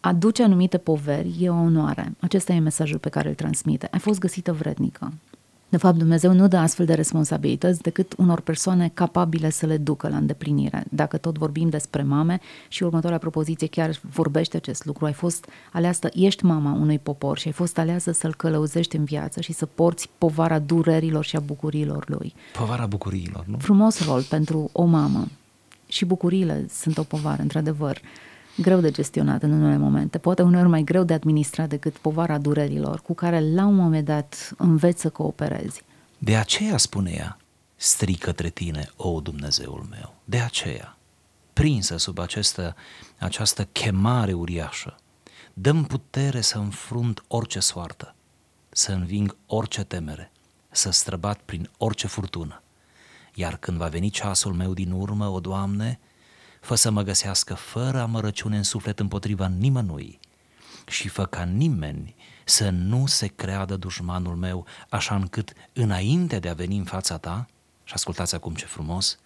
Aduce 0.00 0.42
anumite 0.42 0.78
poveri 0.78 1.36
e 1.40 1.50
o 1.50 1.54
onoare. 1.54 2.12
Acesta 2.20 2.52
e 2.52 2.58
mesajul 2.58 2.98
pe 2.98 3.08
care 3.08 3.28
îl 3.28 3.34
transmite. 3.34 3.88
Ai 3.90 3.98
fost 3.98 4.18
găsită 4.18 4.52
vrednică. 4.52 5.12
De 5.68 5.76
fapt, 5.76 5.98
Dumnezeu 5.98 6.32
nu 6.32 6.48
dă 6.48 6.56
astfel 6.56 6.86
de 6.86 6.94
responsabilități 6.94 7.80
decât 7.80 8.14
unor 8.16 8.40
persoane 8.40 8.90
capabile 8.94 9.50
să 9.50 9.66
le 9.66 9.76
ducă 9.76 10.08
la 10.08 10.16
îndeplinire. 10.16 10.84
Dacă 10.90 11.16
tot 11.16 11.38
vorbim 11.38 11.68
despre 11.68 12.02
mame 12.02 12.40
și 12.68 12.82
următoarea 12.82 13.18
propoziție 13.18 13.66
chiar 13.66 14.00
vorbește 14.10 14.56
acest 14.56 14.84
lucru, 14.84 15.04
ai 15.04 15.12
fost 15.12 15.46
aleasă, 15.72 16.08
ești 16.12 16.44
mama 16.44 16.72
unui 16.72 16.98
popor 16.98 17.38
și 17.38 17.46
ai 17.46 17.52
fost 17.52 17.78
aleasă 17.78 18.12
să-l 18.12 18.34
călăuzești 18.34 18.96
în 18.96 19.04
viață 19.04 19.40
și 19.40 19.52
să 19.52 19.66
porți 19.66 20.10
povara 20.18 20.58
durerilor 20.58 21.24
și 21.24 21.36
a 21.36 21.40
bucuriilor 21.40 22.04
lui. 22.08 22.34
Povara 22.52 22.86
bucuriilor, 22.86 23.44
nu? 23.46 23.56
Frumos 23.58 24.04
rol 24.06 24.22
pentru 24.22 24.68
o 24.72 24.84
mamă. 24.84 25.26
Și 25.88 26.04
bucuriile 26.04 26.66
sunt 26.70 26.98
o 26.98 27.02
povară, 27.02 27.42
într-adevăr 27.42 28.00
greu 28.56 28.80
de 28.80 28.90
gestionat 28.90 29.42
în 29.42 29.52
unele 29.52 29.76
momente, 29.76 30.18
poate 30.18 30.42
uneori 30.42 30.68
mai 30.68 30.82
greu 30.82 31.04
de 31.04 31.14
administrat 31.14 31.68
decât 31.68 31.96
povara 31.96 32.38
durerilor, 32.38 33.00
cu 33.00 33.14
care 33.14 33.52
la 33.54 33.66
un 33.66 33.74
moment 33.74 34.04
dat 34.04 34.54
înveți 34.58 35.00
să 35.00 35.10
cooperezi. 35.10 35.82
De 36.18 36.36
aceea 36.36 36.76
spune 36.76 37.10
ea, 37.10 37.36
strig 37.76 38.18
către 38.18 38.48
tine, 38.48 38.90
o 38.96 39.20
Dumnezeul 39.20 39.86
meu, 39.90 40.14
de 40.24 40.38
aceea. 40.38 40.96
prinsă 41.52 41.96
sub 41.96 42.18
această, 42.18 42.74
această 43.18 43.64
chemare 43.64 44.32
uriașă. 44.32 44.96
Dăm 45.54 45.84
putere 45.84 46.40
să 46.40 46.58
înfrunt 46.58 47.22
orice 47.28 47.60
soartă, 47.60 48.14
să 48.68 48.92
înving 48.92 49.36
orice 49.46 49.84
temere, 49.84 50.32
să 50.70 50.90
străbat 50.90 51.40
prin 51.44 51.70
orice 51.78 52.06
furtună. 52.06 52.62
Iar 53.34 53.56
când 53.56 53.76
va 53.76 53.86
veni 53.86 54.10
ceasul 54.10 54.52
meu 54.52 54.74
din 54.74 54.90
urmă, 54.90 55.26
o 55.26 55.40
Doamne, 55.40 55.98
fă 56.66 56.74
să 56.74 56.90
mă 56.90 57.02
găsească 57.02 57.54
fără 57.54 58.00
amărăciune 58.00 58.56
în 58.56 58.62
suflet 58.62 59.00
împotriva 59.00 59.46
nimănui 59.58 60.18
și 60.86 61.08
fă 61.08 61.24
ca 61.24 61.42
nimeni 61.42 62.14
să 62.44 62.70
nu 62.70 63.06
se 63.06 63.26
creadă 63.26 63.76
dușmanul 63.76 64.34
meu, 64.34 64.66
așa 64.88 65.14
încât 65.14 65.52
înainte 65.72 66.38
de 66.38 66.48
a 66.48 66.54
veni 66.54 66.76
în 66.76 66.84
fața 66.84 67.18
ta, 67.18 67.46
și 67.84 67.92
ascultați 67.94 68.34
acum 68.34 68.54
ce 68.54 68.64
frumos, 68.64 69.18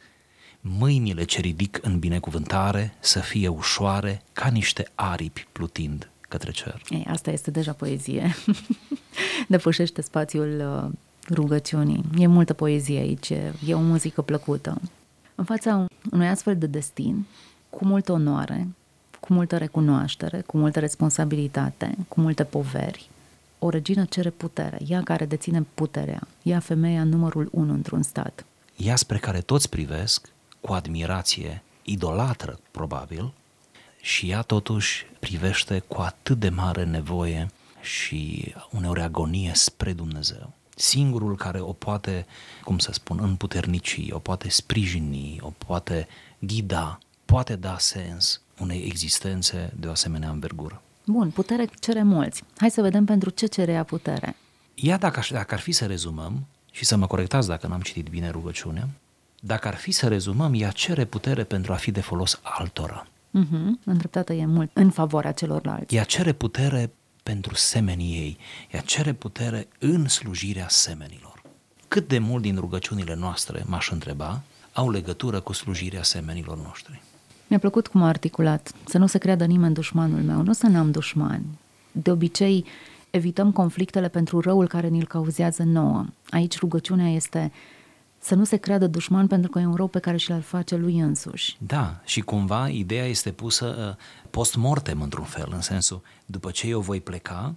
mâinile 0.61 1.25
ce 1.25 1.41
ridic 1.41 1.79
în 1.83 1.99
binecuvântare 1.99 2.95
să 2.99 3.19
fie 3.19 3.49
ușoare 3.49 4.23
ca 4.33 4.49
niște 4.49 4.89
aripi 4.95 5.47
plutind 5.53 6.11
către 6.21 6.51
cer. 6.51 6.83
Ei, 6.89 7.07
asta 7.11 7.31
este 7.31 7.51
deja 7.51 7.73
poezie. 7.73 8.35
Depășește 9.49 10.03
spațiul 10.03 10.83
uh, 10.85 10.91
rugăciunii. 11.35 12.05
E 12.19 12.27
multă 12.27 12.53
poezie 12.53 12.99
aici, 12.99 13.31
e 13.67 13.75
o 13.75 13.81
muzică 13.81 14.23
plăcută. 14.23 14.81
În 15.41 15.47
fața 15.47 15.87
unui 16.11 16.29
astfel 16.29 16.59
de 16.59 16.67
destin, 16.67 17.27
cu 17.71 17.85
multă 17.85 18.13
onoare, 18.13 18.69
cu 19.21 19.33
multă 19.33 19.57
recunoaștere, 19.57 20.41
cu 20.41 20.59
multă 20.59 20.79
responsabilitate, 20.79 21.95
cu 22.09 22.21
multe 22.21 22.45
poveri, 22.45 23.11
o 23.59 23.69
regină 23.69 24.05
cere 24.05 24.31
putere, 24.31 24.79
ea 24.89 25.03
care 25.03 25.25
deține 25.25 25.67
puterea, 25.75 26.27
ea 26.43 26.59
femeia 26.59 27.05
numărul 27.05 27.49
unu 27.53 27.73
într-un 27.73 28.03
stat. 28.03 28.45
Ea 28.77 28.97
spre 28.97 29.19
care 29.19 29.41
toți 29.41 29.69
privesc 29.69 30.29
cu 30.61 30.73
admirație, 30.73 31.63
idolatră 31.83 32.59
probabil, 32.71 33.33
și 34.01 34.31
ea 34.31 34.43
totuși 34.43 35.07
privește 35.21 35.79
cu 35.79 36.01
atât 36.01 36.39
de 36.39 36.49
mare 36.49 36.85
nevoie 36.85 37.51
și 37.81 38.55
uneori 38.71 39.01
agonie 39.01 39.51
spre 39.55 39.93
Dumnezeu. 39.93 40.53
Singurul 40.81 41.37
care 41.37 41.61
o 41.61 41.73
poate, 41.73 42.27
cum 42.65 42.79
să 42.79 42.93
spun, 42.93 43.19
împuternici, 43.23 44.09
o 44.11 44.19
poate 44.19 44.49
sprijini, 44.49 45.39
o 45.41 45.53
poate 45.67 46.09
ghida, 46.39 46.99
poate 47.25 47.57
da 47.57 47.77
sens 47.79 48.41
unei 48.59 48.83
existențe 48.87 49.73
de 49.81 49.87
o 49.87 49.91
asemenea 49.91 50.31
învergură. 50.31 50.83
Bun, 51.05 51.31
putere 51.31 51.69
cere 51.81 52.03
mulți. 52.03 52.43
Hai 52.57 52.71
să 52.71 52.83
vedem 52.83 53.05
pentru 53.05 53.31
ce 53.31 53.47
cere 53.47 53.73
ea 53.73 53.85
putere. 53.85 54.37
Ea, 54.75 54.97
dacă, 54.97 55.23
dacă 55.31 55.55
ar 55.55 55.61
fi 55.61 55.73
să 55.73 55.87
rezumăm, 55.87 56.47
și 56.71 56.85
să 56.85 56.97
mă 56.97 57.07
corectați 57.07 57.49
dacă 57.49 57.67
n-am 57.67 57.81
citit 57.81 58.09
bine 58.09 58.31
rugăciunea, 58.31 58.89
dacă 59.41 59.69
ar 59.69 59.75
fi 59.75 59.91
să 59.91 60.09
rezumăm, 60.09 60.53
ea 60.55 60.71
cere 60.71 61.05
putere 61.05 61.45
pentru 61.45 61.73
a 61.73 61.77
fi 61.77 61.91
de 61.91 62.01
folos 62.01 62.41
altora. 62.43 63.07
Uh-huh. 63.39 63.85
Îndreptată 63.85 64.33
e 64.33 64.47
mult 64.47 64.71
în 64.73 64.91
favoarea 64.91 65.33
celorlalți. 65.33 65.95
Ea 65.95 66.05
cere 66.05 66.33
putere 66.33 66.91
pentru 67.23 67.55
semenii 67.55 68.15
ei. 68.15 68.39
Ea 68.71 68.81
cere 68.81 69.13
putere 69.13 69.69
în 69.79 70.09
slujirea 70.09 70.67
semenilor. 70.69 71.43
Cât 71.89 72.09
de 72.09 72.19
mult 72.19 72.43
din 72.43 72.57
rugăciunile 72.57 73.15
noastre, 73.15 73.65
m-aș 73.67 73.91
întreba, 73.91 74.43
au 74.73 74.91
legătură 74.91 75.41
cu 75.41 75.53
slujirea 75.53 76.03
semenilor 76.03 76.57
noștri? 76.57 77.03
Mi-a 77.47 77.59
plăcut 77.59 77.87
cum 77.87 78.03
a 78.03 78.09
articulat, 78.09 78.73
să 78.87 78.99
nu 78.99 79.07
se 79.07 79.19
creadă 79.19 79.45
nimeni 79.45 79.75
dușmanul 79.75 80.21
meu, 80.23 80.43
nu 80.43 80.53
să 80.53 80.67
n-am 80.67 80.91
dușmani. 80.91 81.45
De 81.93 82.11
obicei, 82.11 82.65
evităm 83.11 83.53
conflictele 83.53 84.09
pentru 84.09 84.41
răul 84.41 84.67
care 84.67 84.89
ni-l 84.89 85.07
cauzează 85.07 85.63
nouă. 85.63 86.07
Aici 86.29 86.59
rugăciunea 86.59 87.09
este 87.09 87.53
să 88.23 88.35
nu 88.35 88.45
se 88.45 88.57
creadă 88.57 88.87
dușman 88.87 89.27
pentru 89.27 89.51
că 89.51 89.59
e 89.59 89.67
un 89.67 89.75
rău 89.75 89.87
pe 89.87 89.99
care 89.99 90.17
și-l 90.17 90.41
face 90.41 90.77
lui 90.77 90.99
însuși. 90.99 91.57
Da, 91.59 92.01
și 92.05 92.21
cumva 92.21 92.69
ideea 92.69 93.05
este 93.05 93.31
pusă 93.31 93.97
uh, 93.99 94.05
post-mortem 94.31 95.03
într-un 95.03 95.25
fel, 95.25 95.49
în 95.53 95.61
sensul, 95.61 96.03
după 96.27 96.51
ce 96.51 96.69
eu 96.69 96.81
voi 96.81 97.01
pleca, 97.01 97.55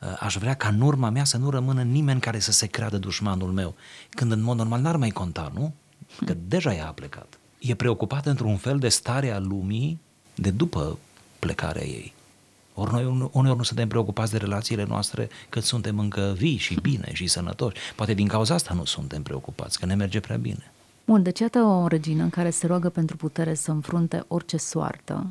uh, 0.00 0.16
aș 0.20 0.36
vrea 0.36 0.54
ca 0.54 0.68
în 0.68 0.80
urma 0.80 1.10
mea 1.10 1.24
să 1.24 1.36
nu 1.36 1.50
rămână 1.50 1.82
nimeni 1.82 2.20
care 2.20 2.38
să 2.38 2.52
se 2.52 2.66
creadă 2.66 2.98
dușmanul 2.98 3.52
meu, 3.52 3.74
când 4.10 4.32
în 4.32 4.42
mod 4.42 4.56
normal 4.56 4.80
n-ar 4.80 4.96
mai 4.96 5.10
conta, 5.10 5.50
nu? 5.54 5.74
Că 6.26 6.34
deja 6.46 6.74
ea 6.74 6.86
a 6.86 6.90
plecat. 6.90 7.38
E 7.58 7.74
preocupată 7.74 8.30
într-un 8.30 8.56
fel 8.56 8.78
de 8.78 8.88
stare 8.88 9.30
a 9.30 9.38
lumii 9.38 10.00
de 10.34 10.50
după 10.50 10.98
plecarea 11.38 11.84
ei. 11.84 12.14
Ori 12.74 12.92
noi 12.92 13.30
uneori 13.32 13.58
nu 13.58 13.62
suntem 13.62 13.88
preocupați 13.88 14.32
de 14.32 14.36
relațiile 14.36 14.84
noastre 14.88 15.28
cât 15.48 15.62
suntem 15.62 15.98
încă 15.98 16.34
vii 16.36 16.56
și 16.56 16.78
bine 16.80 17.10
și 17.12 17.26
sănătoși. 17.26 17.76
Poate 17.96 18.14
din 18.14 18.28
cauza 18.28 18.54
asta 18.54 18.74
nu 18.74 18.84
suntem 18.84 19.22
preocupați, 19.22 19.78
că 19.78 19.86
ne 19.86 19.94
merge 19.94 20.20
prea 20.20 20.36
bine. 20.36 20.72
Bun, 21.04 21.22
deci 21.22 21.38
iată 21.38 21.58
o 21.58 21.86
regină 21.86 22.22
în 22.22 22.30
care 22.30 22.50
se 22.50 22.66
roagă 22.66 22.88
pentru 22.88 23.16
putere 23.16 23.54
să 23.54 23.70
înfrunte 23.70 24.24
orice 24.28 24.56
soartă. 24.56 25.26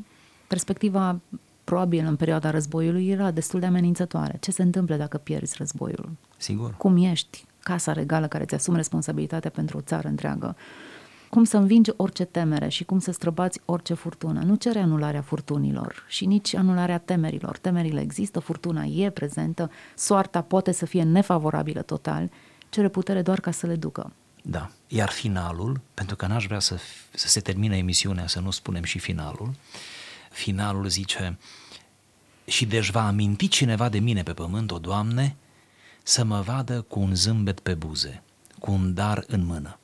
Perspectiva 0.48 1.20
probabil 1.64 2.06
în 2.06 2.16
perioada 2.16 2.50
războiului 2.50 3.10
era 3.10 3.32
destul 3.32 3.60
de 3.60 3.66
amenințătoare. 3.66 4.38
Ce 4.40 4.52
se 4.52 4.62
întâmplă 4.62 4.96
dacă 4.96 5.18
pierzi 5.18 5.56
războiul? 5.58 6.10
Sigur. 6.38 6.74
Cum 6.78 6.98
ești? 6.98 7.46
Casa 7.60 7.94
regală 7.94 8.28
care 8.28 8.46
ți 8.46 8.56
asumi 8.56 8.78
responsabilitatea 8.78 9.50
pentru 9.50 9.78
o 9.78 9.82
țară 9.82 10.08
întreagă 10.08 10.56
cum 11.34 11.43
să 11.43 11.58
învingi 11.58 11.91
orice 11.96 12.24
temere 12.24 12.67
și 12.67 12.84
cum 12.84 13.00
să 13.00 13.12
străbați 13.12 13.60
orice 13.65 13.93
furtună. 13.93 14.41
Nu 14.43 14.56
cere 14.56 14.80
anularea 14.80 15.22
furtunilor 15.22 16.06
și 16.08 16.26
nici 16.26 16.56
anularea 16.56 16.98
temerilor. 16.98 17.58
Temerile 17.58 18.02
există, 18.02 18.39
furtuna 18.39 18.84
e 18.84 19.10
prezentă, 19.10 19.72
soarta 19.96 20.41
poate 20.41 20.72
să 20.72 20.86
fie 20.86 21.04
nefavorabilă 21.04 21.82
total, 21.82 22.32
cere 22.69 22.88
putere 22.88 23.22
doar 23.22 23.39
ca 23.39 23.52
să 23.52 23.67
le 23.67 23.76
ducă. 23.76 24.13
Da. 24.43 24.69
Iar 24.88 25.10
finalul, 25.10 25.82
pentru 25.93 26.15
că 26.15 26.26
n-aș 26.26 26.46
vrea 26.46 26.60
să, 26.60 26.78
să 27.13 27.28
se 27.28 27.39
termine 27.39 27.78
emisiunea, 27.78 28.28
să 28.28 28.39
nu 28.39 28.52
spunem 28.52 28.84
și 28.84 29.00
finalul, 29.00 29.52
finalul 30.32 30.88
zice 30.88 31.38
și 32.46 32.65
deci 32.65 32.91
va 32.91 33.08
aminti 33.08 33.48
cineva 33.48 33.89
de 33.89 34.00
mine 34.00 34.24
pe 34.24 34.34
pământ, 34.34 34.72
o 34.72 34.78
Doamne, 34.78 35.36
să 36.04 36.24
mă 36.24 36.41
vadă 36.41 36.82
cu 36.82 37.00
un 37.00 37.15
zâmbet 37.15 37.60
pe 37.60 37.74
buze, 37.74 38.24
cu 38.60 38.72
un 38.72 38.93
dar 38.93 39.24
în 39.28 39.46
mână 39.46 39.78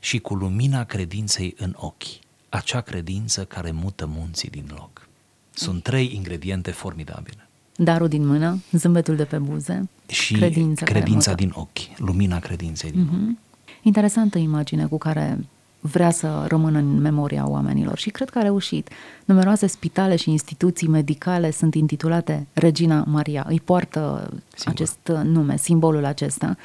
și 0.00 0.18
cu 0.18 0.34
lumina 0.34 0.84
credinței 0.84 1.54
în 1.58 1.74
ochi, 1.76 2.02
acea 2.48 2.80
credință 2.80 3.44
care 3.44 3.70
mută 3.70 4.06
munții 4.06 4.50
din 4.50 4.64
loc. 4.76 5.08
Sunt 5.50 5.82
trei 5.82 6.12
ingrediente 6.14 6.70
formidabile. 6.70 7.48
Darul 7.76 8.08
din 8.08 8.26
mână, 8.26 8.62
zâmbetul 8.72 9.16
de 9.16 9.24
pe 9.24 9.38
buze 9.38 9.88
și 10.06 10.34
credința, 10.34 10.84
credința 10.84 11.34
din 11.34 11.52
ochi, 11.54 11.78
lumina 11.96 12.38
credinței 12.38 12.90
din 12.90 13.06
mm-hmm. 13.06 13.28
ochi. 13.28 13.38
Interesantă 13.82 14.38
imagine 14.38 14.86
cu 14.86 14.98
care 14.98 15.38
vrea 15.80 16.10
să 16.10 16.44
rămână 16.48 16.78
în 16.78 17.00
memoria 17.00 17.48
oamenilor 17.48 17.98
și 17.98 18.10
cred 18.10 18.30
că 18.30 18.38
a 18.38 18.42
reușit. 18.42 18.88
Numeroase 19.24 19.66
spitale 19.66 20.16
și 20.16 20.30
instituții 20.30 20.88
medicale 20.88 21.50
sunt 21.50 21.74
intitulate 21.74 22.46
Regina 22.52 23.04
Maria. 23.06 23.46
Îi 23.48 23.60
poartă 23.60 24.30
Sigur. 24.54 24.72
acest 24.72 24.98
nume, 25.22 25.56
simbolul 25.56 26.04
acesta 26.04 26.56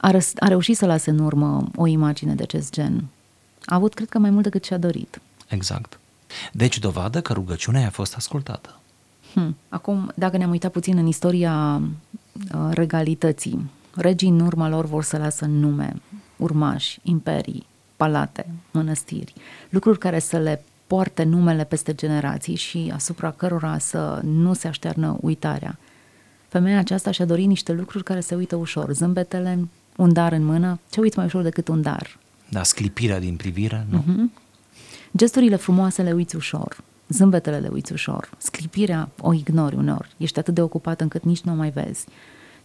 a, 0.00 0.10
răs- 0.10 0.32
a 0.38 0.48
reușit 0.48 0.76
să 0.76 0.86
lase 0.86 1.10
în 1.10 1.18
urmă 1.18 1.68
o 1.76 1.86
imagine 1.86 2.34
de 2.34 2.42
acest 2.42 2.72
gen. 2.72 3.04
A 3.64 3.74
avut, 3.74 3.94
cred 3.94 4.08
că, 4.08 4.18
mai 4.18 4.30
mult 4.30 4.42
decât 4.42 4.64
și-a 4.64 4.78
dorit. 4.78 5.20
Exact. 5.48 5.98
Deci 6.52 6.78
dovadă 6.78 7.20
că 7.20 7.32
rugăciunea 7.32 7.86
a 7.86 7.90
fost 7.90 8.16
ascultată. 8.16 8.78
Hmm. 9.34 9.56
Acum, 9.68 10.12
dacă 10.14 10.36
ne-am 10.36 10.50
uitat 10.50 10.72
puțin 10.72 10.96
în 10.96 11.06
istoria 11.06 11.82
uh, 12.54 12.68
regalității, 12.70 13.70
regii 13.94 14.28
în 14.28 14.40
urma 14.40 14.68
lor 14.68 14.84
vor 14.84 15.04
să 15.04 15.16
lasă 15.16 15.44
nume, 15.44 16.02
urmași, 16.36 16.98
imperii, 17.02 17.66
palate, 17.96 18.46
mănăstiri, 18.70 19.34
lucruri 19.68 19.98
care 19.98 20.18
să 20.18 20.38
le 20.38 20.64
poarte 20.86 21.22
numele 21.22 21.64
peste 21.64 21.94
generații 21.94 22.54
și 22.54 22.90
asupra 22.94 23.30
cărora 23.30 23.78
să 23.78 24.20
nu 24.24 24.52
se 24.52 24.68
aștearnă 24.68 25.18
uitarea. 25.20 25.78
Femeia 26.48 26.78
aceasta 26.78 27.10
și-a 27.10 27.24
dorit 27.24 27.46
niște 27.46 27.72
lucruri 27.72 28.04
care 28.04 28.20
se 28.20 28.34
uită 28.34 28.56
ușor, 28.56 28.92
zâmbetele, 28.92 29.68
un 29.98 30.12
dar 30.12 30.32
în 30.32 30.44
mână, 30.44 30.78
ce 30.90 31.00
uiți 31.00 31.16
mai 31.16 31.26
ușor 31.26 31.42
decât 31.42 31.68
un 31.68 31.82
dar? 31.82 32.18
Da, 32.48 32.62
sclipirea 32.62 33.18
din 33.18 33.36
privire, 33.36 33.86
nu? 33.90 34.02
Uh-huh. 34.02 34.42
Gesturile 35.16 35.56
frumoase 35.56 36.02
le 36.02 36.12
uiți 36.12 36.36
ușor, 36.36 36.76
zâmbetele 37.08 37.58
le 37.58 37.68
uiți 37.68 37.92
ușor, 37.92 38.30
sclipirea 38.38 39.08
o 39.20 39.32
ignori 39.32 39.76
uneori, 39.76 40.14
ești 40.16 40.38
atât 40.38 40.54
de 40.54 40.62
ocupat 40.62 41.00
încât 41.00 41.24
nici 41.24 41.40
nu 41.40 41.52
o 41.52 41.54
mai 41.54 41.70
vezi. 41.70 42.04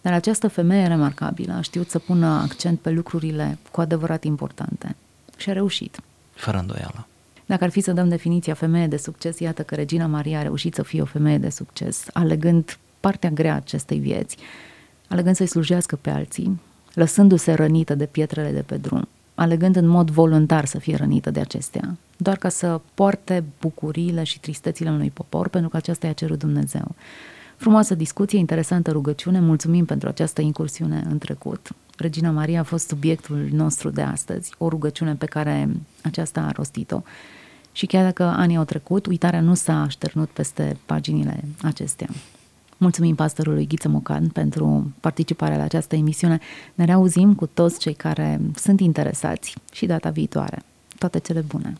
Dar 0.01 0.13
această 0.13 0.47
femeie 0.47 0.87
remarcabilă 0.87 1.53
a 1.53 1.61
știut 1.61 1.89
să 1.89 1.99
pună 1.99 2.27
accent 2.27 2.79
pe 2.79 2.89
lucrurile 2.89 3.57
cu 3.71 3.81
adevărat 3.81 4.23
importante 4.23 4.95
și 5.37 5.49
a 5.49 5.53
reușit. 5.53 5.99
Fără 6.33 6.57
îndoială. 6.57 7.07
Dacă 7.45 7.63
ar 7.63 7.69
fi 7.69 7.81
să 7.81 7.91
dăm 7.91 8.09
definiția 8.09 8.53
femeie 8.53 8.87
de 8.87 8.97
succes, 8.97 9.39
iată 9.39 9.63
că 9.63 9.75
Regina 9.75 10.05
Maria 10.05 10.39
a 10.39 10.41
reușit 10.41 10.73
să 10.73 10.83
fie 10.83 11.01
o 11.01 11.05
femeie 11.05 11.37
de 11.37 11.49
succes, 11.49 12.05
alegând 12.13 12.77
partea 12.99 13.29
grea 13.29 13.55
acestei 13.55 13.99
vieți, 13.99 14.37
alegând 15.07 15.35
să-i 15.35 15.47
slujească 15.47 15.95
pe 15.95 16.09
alții, 16.09 16.59
lăsându-se 16.93 17.53
rănită 17.53 17.95
de 17.95 18.05
pietrele 18.05 18.51
de 18.51 18.61
pe 18.61 18.77
drum, 18.77 19.07
alegând 19.35 19.75
în 19.75 19.87
mod 19.87 20.09
voluntar 20.09 20.65
să 20.65 20.79
fie 20.79 20.95
rănită 20.95 21.31
de 21.31 21.39
acestea, 21.39 21.97
doar 22.17 22.37
ca 22.37 22.49
să 22.49 22.81
poarte 22.93 23.43
bucuriile 23.61 24.23
și 24.23 24.39
tristețile 24.39 24.89
unui 24.89 25.09
popor, 25.09 25.47
pentru 25.47 25.69
că 25.69 25.77
aceasta 25.77 26.07
i-a 26.07 26.13
cerut 26.13 26.39
Dumnezeu. 26.39 26.95
Frumoasă 27.57 27.95
discuție, 27.95 28.39
interesantă 28.39 28.91
rugăciune, 28.91 29.39
mulțumim 29.39 29.85
pentru 29.85 30.07
această 30.07 30.41
incursiune 30.41 31.03
în 31.09 31.17
trecut. 31.17 31.69
Regina 31.97 32.31
Maria 32.31 32.59
a 32.59 32.63
fost 32.63 32.87
subiectul 32.87 33.47
nostru 33.51 33.89
de 33.89 34.01
astăzi, 34.01 34.53
o 34.57 34.69
rugăciune 34.69 35.15
pe 35.15 35.25
care 35.25 35.69
aceasta 36.03 36.41
a 36.41 36.51
rostit-o 36.51 37.01
Și 37.71 37.85
chiar 37.85 38.03
dacă 38.03 38.23
anii 38.23 38.57
au 38.57 38.63
trecut, 38.63 39.05
uitarea 39.05 39.41
nu 39.41 39.53
s-a 39.53 39.81
așternut 39.81 40.29
peste 40.29 40.77
paginile 40.85 41.43
acestea. 41.61 42.07
Mulțumim 42.83 43.15
pastorului 43.15 43.67
Ghiță 43.67 43.87
Mocan 43.87 44.27
pentru 44.27 44.93
participarea 44.99 45.57
la 45.57 45.63
această 45.63 45.95
emisiune. 45.95 46.39
Ne 46.75 46.85
reauzim 46.85 47.33
cu 47.33 47.45
toți 47.45 47.79
cei 47.79 47.93
care 47.93 48.41
sunt 48.55 48.79
interesați 48.79 49.55
și 49.71 49.85
data 49.85 50.09
viitoare. 50.09 50.61
Toate 50.97 51.19
cele 51.19 51.39
bune! 51.39 51.73